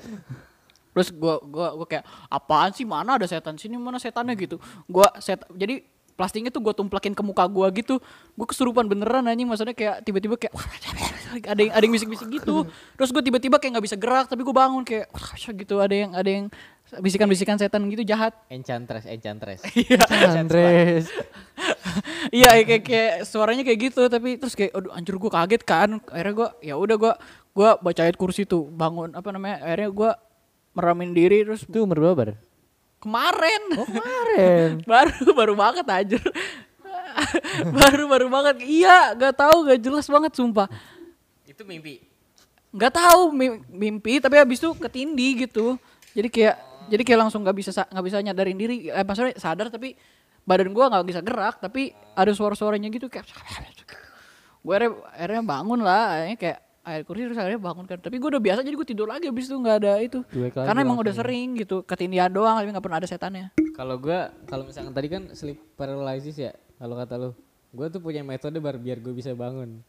Terus 0.94 1.10
gua 1.16 1.40
gua 1.40 1.68
gua 1.80 1.88
kayak 1.88 2.06
apaan 2.28 2.76
sih 2.76 2.84
mana 2.84 3.16
ada 3.16 3.24
setan 3.24 3.56
sini 3.56 3.80
mana 3.80 4.02
setannya 4.02 4.36
gitu. 4.36 4.60
Gua 4.90 5.08
set 5.24 5.44
jadi 5.56 5.80
plastiknya 6.20 6.52
tuh 6.52 6.60
gua 6.60 6.76
tumplakin 6.76 7.16
ke 7.16 7.24
muka 7.24 7.48
gua 7.48 7.72
gitu. 7.72 8.04
Gua 8.36 8.48
kesurupan 8.50 8.84
beneran 8.90 9.24
anjing 9.24 9.48
maksudnya 9.48 9.72
kayak 9.72 10.04
tiba-tiba 10.04 10.36
kayak 10.36 10.54
ada 11.56 11.60
yang 11.64 11.72
ada 11.72 11.84
yang 11.88 11.94
bisik-bisik 11.96 12.28
gitu. 12.28 12.68
Terus 13.00 13.10
gua 13.16 13.24
tiba-tiba 13.24 13.56
kayak 13.62 13.80
nggak 13.80 13.86
bisa 13.86 13.98
gerak 14.00 14.28
tapi 14.28 14.42
gua 14.44 14.56
bangun 14.68 14.84
kayak 14.84 15.08
gitu 15.56 15.80
ada 15.80 15.96
yang 15.96 16.12
ada 16.12 16.30
yang 16.30 16.46
bisikan-bisikan 16.92 17.56
setan 17.56 17.86
gitu 17.86 18.02
jahat. 18.02 18.34
Enchantress, 18.48 19.06
enchantress. 19.06 19.62
Iya. 19.76 20.02
Andres. 20.36 21.06
Iya 22.30 22.50
kayak 22.60 22.84
kayak 22.84 23.14
suaranya 23.24 23.62
kayak 23.62 23.80
gitu 23.88 24.02
tapi 24.06 24.36
terus 24.36 24.54
kayak 24.54 24.74
aduh 24.74 24.92
anjir 24.92 25.14
gua 25.16 25.32
kaget 25.36 25.62
kan. 25.62 26.02
Akhirnya 26.04 26.34
gua 26.36 26.50
ya 26.60 26.74
udah 26.74 26.96
gua 26.96 27.14
gua 27.52 27.70
baca 27.78 28.02
ayat 28.02 28.16
kursi 28.16 28.44
tuh 28.44 28.66
bangun 28.66 29.12
apa 29.12 29.30
namanya 29.30 29.62
akhirnya 29.62 29.90
gua 29.90 30.12
meramin 30.72 31.12
diri 31.12 31.44
terus 31.44 31.64
Itu 31.64 31.84
umur 31.84 31.98
berapa 32.00 32.16
bar? 32.16 32.30
kemarin 33.00 33.64
Oh 33.74 33.88
kemarin. 33.88 34.70
baru 34.92 35.32
baru 35.32 35.54
banget 35.56 35.88
aja 35.88 36.20
baru 37.80 38.04
baru 38.06 38.28
banget 38.28 38.56
iya 38.62 39.12
nggak 39.14 39.36
tahu 39.36 39.56
nggak 39.64 39.80
jelas 39.80 40.06
banget 40.06 40.32
sumpah 40.34 40.68
Itu 41.44 41.64
mimpi. 41.64 42.04
nggak 42.70 42.94
tahu 42.94 43.32
mi- 43.32 43.64
mimpi 43.66 44.20
tapi 44.20 44.36
habis 44.36 44.60
itu 44.60 44.76
ketindi 44.76 45.48
gitu 45.48 45.80
jadi 46.12 46.28
kayak 46.28 46.56
jadi 46.90 47.04
kayak 47.06 47.20
langsung 47.30 47.46
nggak 47.46 47.58
bisa 47.58 47.72
sa- 47.72 47.90
nggak 47.90 48.06
bisa 48.06 48.18
nyadarin 48.20 48.58
diri 48.58 48.90
eh, 48.90 49.06
maksudnya 49.06 49.38
sadar 49.38 49.70
tapi 49.70 49.94
badan 50.44 50.74
gua 50.74 50.90
nggak 50.90 51.06
bisa 51.06 51.20
gerak 51.22 51.62
tapi 51.62 51.94
ada 52.18 52.32
suara-suaranya 52.34 52.90
gitu 52.90 53.06
kayak 53.06 53.30
gue 54.60 54.74
akhirnya, 54.76 54.92
akhirnya 55.16 55.44
bangun 55.46 55.80
lah 55.80 56.20
akhirnya 56.20 56.38
kayak 56.38 56.60
air 56.84 57.02
kursi 57.08 57.22
terus 57.32 57.40
akhirnya 57.40 57.62
bangun 57.62 57.86
kan 57.88 58.00
tapi 58.02 58.20
gue 58.20 58.28
udah 58.28 58.44
biasa 58.44 58.60
jadi 58.60 58.76
gue 58.76 58.88
tidur 58.88 59.08
lagi 59.08 59.30
habis 59.30 59.48
itu 59.48 59.56
nggak 59.56 59.78
ada 59.80 59.94
itu 60.04 60.20
karena 60.52 60.80
emang 60.84 61.00
udah 61.00 61.14
langsung. 61.16 61.24
sering 61.24 61.48
gitu 61.56 61.86
ketindihan 61.88 62.28
doang 62.28 62.60
tapi 62.60 62.68
nggak 62.74 62.84
pernah 62.84 63.00
ada 63.00 63.08
setannya 63.08 63.54
Kalau 63.80 63.96
gua 63.96 64.36
kalau 64.44 64.68
misalkan 64.68 64.92
tadi 64.92 65.08
kan 65.08 65.24
sleep 65.32 65.56
paralysis 65.80 66.36
ya, 66.36 66.52
kalau 66.76 67.00
kata 67.00 67.16
lu. 67.16 67.32
Gua 67.72 67.88
tuh 67.88 68.04
punya 68.04 68.28
metode 68.28 68.60
bar 68.60 68.76
biar 68.76 69.00
gue 69.00 69.16
bisa 69.16 69.32
bangun. 69.32 69.80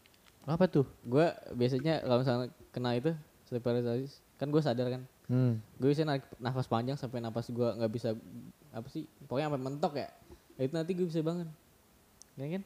Apa 0.47 0.71
tuh? 0.71 0.87
Gua 1.03 1.35
biasanya 1.51 1.99
kalau 1.99 2.23
misalnya 2.23 2.47
kena 2.71 2.95
itu 2.95 3.11
sleep 3.51 3.59
paralysis, 3.59 4.23
kan 4.39 4.47
gue 4.47 4.63
sadar 4.63 4.87
kan. 4.95 5.03
Hmm. 5.31 5.63
Gue 5.79 5.95
bisa 5.95 6.03
narik 6.03 6.27
nafas 6.43 6.67
panjang 6.67 6.99
sampai 6.99 7.23
nafas 7.23 7.47
gua 7.55 7.71
nggak 7.79 7.91
bisa 7.95 8.11
apa 8.75 8.87
sih? 8.91 9.07
Pokoknya 9.31 9.47
sampai 9.47 9.63
mentok 9.63 9.93
ya. 9.95 10.11
Nah, 10.59 10.61
itu 10.67 10.73
nanti 10.75 10.91
gue 10.91 11.07
bisa 11.07 11.23
bangun. 11.23 11.47
Ya 12.35 12.59
kan? 12.59 12.63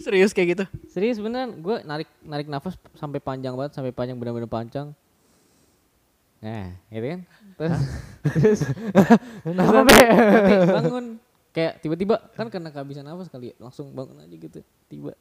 serius 0.00 0.32
kayak 0.32 0.48
gitu 0.56 0.64
Serius 0.88 1.20
beneran, 1.20 1.60
gue 1.60 1.76
narik 1.84 2.08
narik 2.24 2.48
nafas 2.48 2.80
sampai 2.96 3.20
panjang 3.20 3.52
banget, 3.52 3.76
sampai 3.76 3.92
panjang 3.92 4.16
benar-benar 4.16 4.48
panjang. 4.48 4.96
Nah, 6.40 6.72
gitu 6.88 7.06
kan? 7.12 7.20
Terus, 7.58 7.78
terus 8.32 8.60
Kenapa 9.44 9.84
bangun 10.80 11.20
kayak 11.52 11.82
tiba-tiba 11.82 12.16
kan 12.32 12.46
karena 12.48 12.72
kehabisan 12.72 13.04
nafas 13.04 13.28
kali 13.28 13.52
ya, 13.52 13.54
langsung 13.60 13.92
bangun 13.92 14.24
aja 14.24 14.32
gitu 14.32 14.64
tiba. 14.88 15.12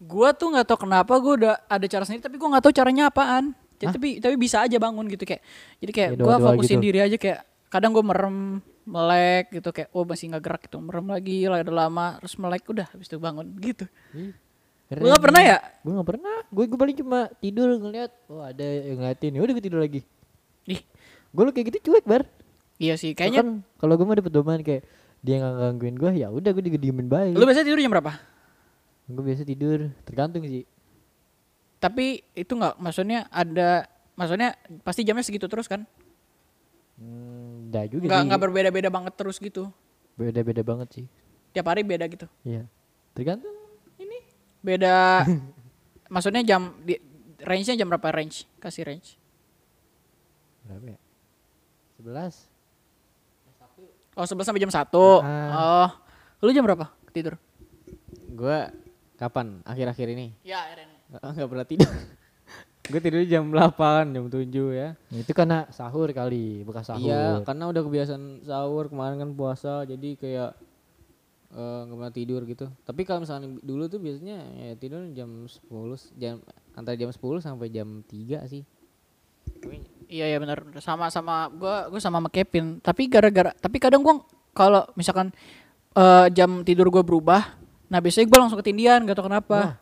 Gua 0.00 0.36
tuh 0.36 0.52
nggak 0.52 0.66
tahu 0.68 0.84
kenapa 0.84 1.12
gua 1.16 1.32
udah 1.40 1.54
ada 1.64 1.86
cara 1.88 2.04
sendiri 2.04 2.28
tapi 2.28 2.36
gua 2.36 2.52
nggak 2.56 2.64
tahu 2.68 2.74
caranya 2.76 3.08
apaan. 3.08 3.56
Jadi, 3.80 3.90
tapi 3.90 4.08
tapi 4.20 4.34
bisa 4.36 4.60
aja 4.60 4.76
bangun 4.76 5.08
gitu 5.08 5.24
kayak. 5.24 5.42
Jadi 5.80 5.90
kayak 5.90 6.10
Ya, 6.12 6.18
doa-doa 6.20 6.52
fokusin 6.52 6.76
gitu. 6.76 6.84
diri 6.84 6.98
aja 7.00 7.16
kayak 7.16 7.40
kadang 7.66 7.90
gua 7.90 8.04
merem 8.04 8.36
melek 8.82 9.54
gitu 9.54 9.70
kayak 9.70 9.88
oh 9.90 10.02
masih 10.02 10.28
nggak 10.28 10.42
gerak 10.42 10.60
gitu 10.66 10.76
merem 10.78 11.06
lagi 11.06 11.46
lah 11.46 11.62
udah 11.62 11.76
lama 11.78 12.06
terus 12.18 12.34
melek 12.36 12.64
udah 12.66 12.86
habis 12.90 13.06
itu 13.06 13.16
bangun 13.16 13.46
gitu. 13.56 13.84
Lu 14.90 15.06
nggak 15.06 15.22
pernah 15.22 15.38
ya? 15.40 15.58
Gue 15.80 15.92
gak 15.94 16.08
pernah. 16.08 16.36
Gue 16.50 16.64
gue 16.66 16.74
paling 16.74 16.96
cuma 16.98 17.30
tidur 17.38 17.70
ngeliat. 17.72 18.10
Oh 18.26 18.42
ada 18.42 18.58
yang 18.60 18.98
ngeliatin. 18.98 19.32
Ya 19.32 19.40
udah 19.40 19.54
gue 19.54 19.64
tidur 19.64 19.78
lagi. 19.78 20.00
Ih, 20.66 20.82
Gue 21.30 21.42
lu 21.46 21.54
kayak 21.54 21.66
gitu 21.70 21.90
cuek 21.90 22.04
bar. 22.04 22.26
iya 22.74 22.96
sih 22.96 23.12
kayaknya 23.12 23.44
Kan 23.44 23.48
kalau 23.76 23.94
gue 23.94 24.02
mah 24.02 24.16
dapet 24.16 24.28
pedoman 24.28 24.58
kayak 24.60 24.82
dia 25.20 25.36
nggak 25.36 25.54
gangguin 25.54 25.94
gue 25.94 26.10
ya 26.16 26.26
udah 26.26 26.50
gue 26.50 26.62
diemin 26.74 27.06
baik. 27.06 27.36
lu 27.36 27.44
biasanya 27.44 27.66
tidur 27.68 27.78
jam 27.78 27.92
berapa? 27.92 28.12
Gue 29.06 29.22
biasa 29.22 29.42
tidur 29.44 29.78
tergantung 30.02 30.42
sih. 30.42 30.64
Tapi 31.80 32.20
itu 32.36 32.52
nggak 32.52 32.76
maksudnya 32.76 33.24
ada 33.32 33.88
maksudnya 34.12 34.52
pasti 34.84 35.00
jamnya 35.00 35.24
segitu 35.24 35.48
terus 35.48 35.64
kan? 35.64 35.88
Hmm, 37.00 37.72
juga 37.88 38.04
Nggak 38.04 38.22
nggak 38.28 38.40
berbeda-beda 38.44 38.88
banget 38.92 39.16
terus 39.16 39.40
gitu. 39.40 39.72
Beda-beda 40.20 40.60
banget 40.60 40.88
sih. 40.92 41.06
Tiap 41.56 41.72
hari 41.72 41.80
beda 41.80 42.04
gitu. 42.12 42.28
Iya. 42.44 42.68
Tergantung. 43.16 43.56
Beda 44.60 45.24
maksudnya 46.12 46.44
jam 46.44 46.76
di 46.84 47.00
range-nya 47.40 47.80
jam 47.80 47.88
berapa 47.88 48.12
range? 48.12 48.44
Kasih 48.60 48.84
range. 48.84 49.16
Berapa 50.68 50.84
ya? 50.94 51.00
Sebelas. 51.96 52.34
Oh, 54.20 54.28
11 54.28 54.44
sampai 54.44 54.60
jam 54.60 54.68
1. 54.68 54.76
Ah. 54.76 54.84
Oh. 55.56 55.90
Lu 56.44 56.52
jam 56.52 56.64
berapa 56.68 56.92
tidur? 57.16 57.40
Gue 58.28 58.68
kapan? 59.16 59.64
Akhir-akhir 59.64 60.12
ini? 60.12 60.36
Ya, 60.44 60.68
akhirnya. 60.68 60.88
Nggak 60.92 60.99
nggak 61.18 61.50
pernah 61.50 61.66
tidur. 61.66 61.90
gue 62.90 63.00
tidur 63.00 63.22
jam 63.22 63.46
8, 63.46 64.10
jam 64.10 64.24
7 64.26 64.50
ya. 64.74 64.88
Itu 65.14 65.32
karena 65.32 65.70
sahur 65.70 66.10
kali, 66.10 66.66
bekas 66.66 66.90
sahur. 66.90 67.06
Iya, 67.06 67.46
karena 67.46 67.70
udah 67.70 67.82
kebiasaan 67.86 68.42
sahur 68.42 68.90
kemarin 68.90 69.22
kan 69.22 69.30
puasa, 69.34 69.86
jadi 69.86 70.18
kayak 70.18 70.50
eh, 71.54 71.80
nggak 71.86 71.96
pernah 71.96 72.14
tidur 72.14 72.40
gitu. 72.50 72.66
Tapi 72.82 73.06
kalau 73.06 73.22
misalnya 73.22 73.46
dulu 73.62 73.86
tuh 73.86 74.02
biasanya 74.02 74.42
ya 74.58 74.72
tidur 74.74 75.06
jam 75.14 75.46
10, 75.46 76.18
jam 76.18 76.42
antara 76.74 76.98
jam 76.98 77.10
10 77.14 77.18
sampai 77.38 77.70
jam 77.70 78.02
3 78.06 78.50
sih. 78.50 78.66
Iya, 80.10 80.26
iya 80.26 80.38
benar. 80.42 80.66
Sama 80.82 81.06
sama 81.14 81.46
gua 81.54 81.86
gua 81.86 82.00
sama 82.02 82.18
sama 82.18 82.30
Kevin. 82.30 82.82
Tapi 82.82 83.06
gara-gara 83.06 83.54
tapi 83.54 83.78
kadang 83.78 84.02
gua 84.02 84.18
kalau 84.50 84.82
misalkan 84.98 85.30
eh, 85.94 86.26
jam 86.34 86.66
tidur 86.66 86.90
gua 86.90 87.06
berubah, 87.06 87.54
nah 87.86 88.02
biasanya 88.02 88.26
gua 88.26 88.46
langsung 88.46 88.58
ketindihan, 88.58 88.98
gak 89.06 89.14
tau 89.14 89.30
kenapa. 89.30 89.78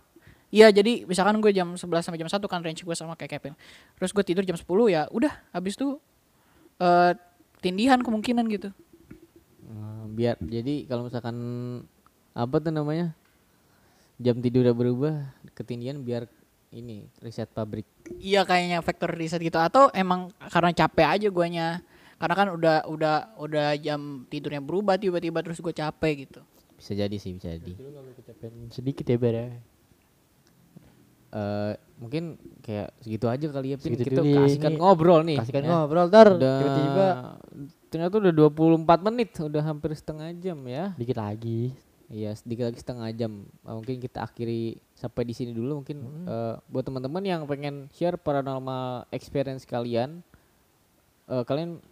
Iya, 0.48 0.72
jadi 0.72 1.04
misalkan 1.04 1.44
gue 1.44 1.52
jam 1.52 1.76
11 1.76 2.08
sampai 2.08 2.16
jam 2.16 2.28
1 2.28 2.40
kan 2.48 2.60
range 2.64 2.80
gue 2.80 2.96
sama 2.96 3.12
kayak 3.20 3.36
Kevin. 3.36 3.52
Terus 4.00 4.10
gue 4.16 4.24
tidur 4.24 4.44
jam 4.48 4.56
10 4.56 4.64
ya 4.88 5.04
udah 5.12 5.32
habis 5.52 5.76
itu 5.76 6.00
eh 6.80 7.12
tindihan 7.60 8.00
kemungkinan 8.00 8.48
gitu. 8.48 8.72
Eh, 9.68 10.04
biar 10.16 10.40
jadi 10.40 10.88
kalau 10.88 11.04
misalkan 11.04 11.36
apa 12.32 12.56
tuh 12.64 12.72
namanya? 12.72 13.12
Jam 14.18 14.42
tidur 14.42 14.66
udah 14.66 14.74
berubah, 14.74 15.14
ketindihan 15.54 16.00
biar 16.02 16.26
ini 16.74 17.06
riset 17.22 17.52
pabrik. 17.52 17.86
Iya 18.18 18.42
kayaknya 18.42 18.82
faktor 18.82 19.14
riset 19.14 19.38
gitu 19.44 19.60
atau 19.60 19.92
emang 19.94 20.32
karena 20.48 20.72
capek 20.72 21.06
aja 21.06 21.28
guanya. 21.28 21.84
Karena 22.18 22.34
kan 22.34 22.48
udah 22.50 22.76
udah 22.90 23.16
udah 23.38 23.68
jam 23.78 24.26
tidurnya 24.26 24.58
berubah 24.58 24.98
tiba-tiba 24.98 25.38
terus 25.44 25.62
gue 25.62 25.70
capek 25.70 26.26
gitu. 26.26 26.40
Bisa 26.74 26.98
jadi 26.98 27.14
sih, 27.14 27.30
bisa 27.36 27.54
jadi. 27.54 27.78
Sedikit 28.74 29.06
ya 29.06 29.18
bar 29.20 29.54
eh 31.28 31.72
mungkin 31.98 32.38
kayak 32.62 32.94
segitu 33.02 33.26
aja 33.26 33.46
kali 33.50 33.74
ya 33.74 33.76
Pin. 33.76 33.92
Segitu 33.92 34.06
kita 34.14 34.20
dulu 34.22 34.46
kasihkan 34.46 34.72
ini 34.72 34.80
ngobrol 34.80 35.20
nih. 35.26 35.38
Kasihkan 35.42 35.62
ya. 35.66 35.68
ngobrol 35.68 36.06
udah 36.08 36.24
tiba-tiba. 36.38 37.08
ternyata 37.88 38.14
udah 38.20 38.32
24 38.36 39.06
menit 39.08 39.28
udah 39.40 39.62
hampir 39.64 39.90
setengah 39.96 40.28
jam 40.38 40.58
ya. 40.64 40.94
Dikit 40.96 41.18
lagi. 41.18 41.72
Iya 42.08 42.32
sedikit 42.32 42.72
lagi 42.72 42.80
setengah 42.80 43.08
jam. 43.12 43.44
Eh, 43.44 43.74
mungkin 43.74 44.00
kita 44.00 44.24
akhiri 44.24 44.80
sampai 44.96 45.22
di 45.28 45.34
sini 45.36 45.52
dulu. 45.52 45.84
Mungkin 45.84 45.98
eh, 46.24 46.54
buat 46.70 46.84
teman-teman 46.88 47.20
yang 47.20 47.44
pengen 47.44 47.92
share 47.92 48.16
paranormal 48.16 49.04
experience 49.12 49.68
kalian 49.68 50.24
eh, 51.28 51.44
kalian 51.44 51.84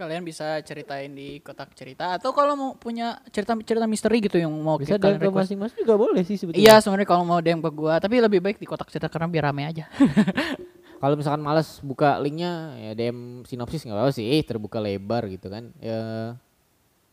Kalian 0.00 0.24
bisa 0.24 0.64
ceritain 0.64 1.12
di 1.12 1.38
kotak 1.38 1.76
cerita 1.76 2.16
atau 2.16 2.32
kalau 2.32 2.56
mau 2.56 2.70
punya 2.72 3.20
cerita-cerita 3.28 3.84
misteri 3.84 4.24
gitu 4.24 4.40
yang 4.40 4.48
mau 4.48 4.80
Bisa 4.80 4.96
kalian 4.96 5.04
dan 5.12 5.12
ke 5.14 5.28
request. 5.28 5.44
masing-masing 5.44 5.78
juga 5.78 5.94
boleh 5.94 6.22
sih 6.24 6.40
sebetulnya. 6.40 6.64
Iya 6.64 6.74
sebenarnya 6.80 7.04
kalau 7.04 7.22
mau 7.22 7.38
DM 7.38 7.60
ke 7.60 7.70
gua, 7.70 8.00
tapi 8.00 8.16
lebih 8.16 8.40
baik 8.40 8.56
di 8.56 8.64
kotak 8.64 8.88
cerita 8.88 9.12
karena 9.12 9.28
biar 9.28 9.52
rame 9.52 9.68
aja. 9.68 9.84
kalau 11.00 11.16
misalkan 11.16 11.40
males 11.40 11.80
buka 11.80 12.16
linknya 12.16 12.52
ya 12.78 12.92
DM 12.94 13.18
sinopsis 13.44 13.84
nggak 13.84 13.92
apa-apa 13.94 14.12
sih 14.12 14.24
eh, 14.26 14.40
terbuka 14.40 14.76
lebar 14.76 15.28
gitu 15.28 15.48
kan 15.48 15.72
ya 15.76 16.32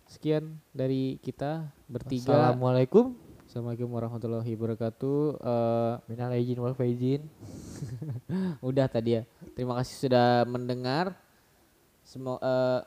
sekian 0.06 0.56
dari 0.71 1.19
kita 1.19 1.67
bertiga 1.86 2.32
Assalamualaikum. 2.52 3.15
Assalamualaikum 3.43 3.88
warahmatullahi 3.89 4.52
wabarakatuh 4.54 5.19
Eh, 5.39 5.93
Minal 6.08 6.36
aizin 6.36 6.60
wal 6.60 6.76
faizin. 6.76 7.23
udah 8.60 8.88
tadi 8.88 9.19
ya 9.19 9.23
terima 9.54 9.76
kasih 9.76 10.08
sudah 10.08 10.43
mendengar 10.43 11.15
Semo 12.08 12.39
eh, 12.39 12.80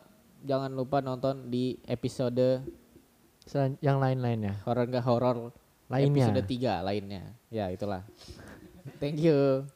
jangan 0.43 0.73
lupa 0.73 1.05
nonton 1.05 1.53
di 1.53 1.77
episode 1.85 2.65
Selan- 3.45 3.77
yang 3.81 4.01
lain-lainnya. 4.01 4.65
horor 4.65 4.89
nggak 4.89 5.05
horor 5.05 5.37
Lainnya. 5.93 6.25
episode 6.31 6.41
3 6.47 6.81
lainnya 6.81 7.23
ya 7.51 7.69
itulah 7.69 8.01
thank 8.97 9.19
you 9.19 9.67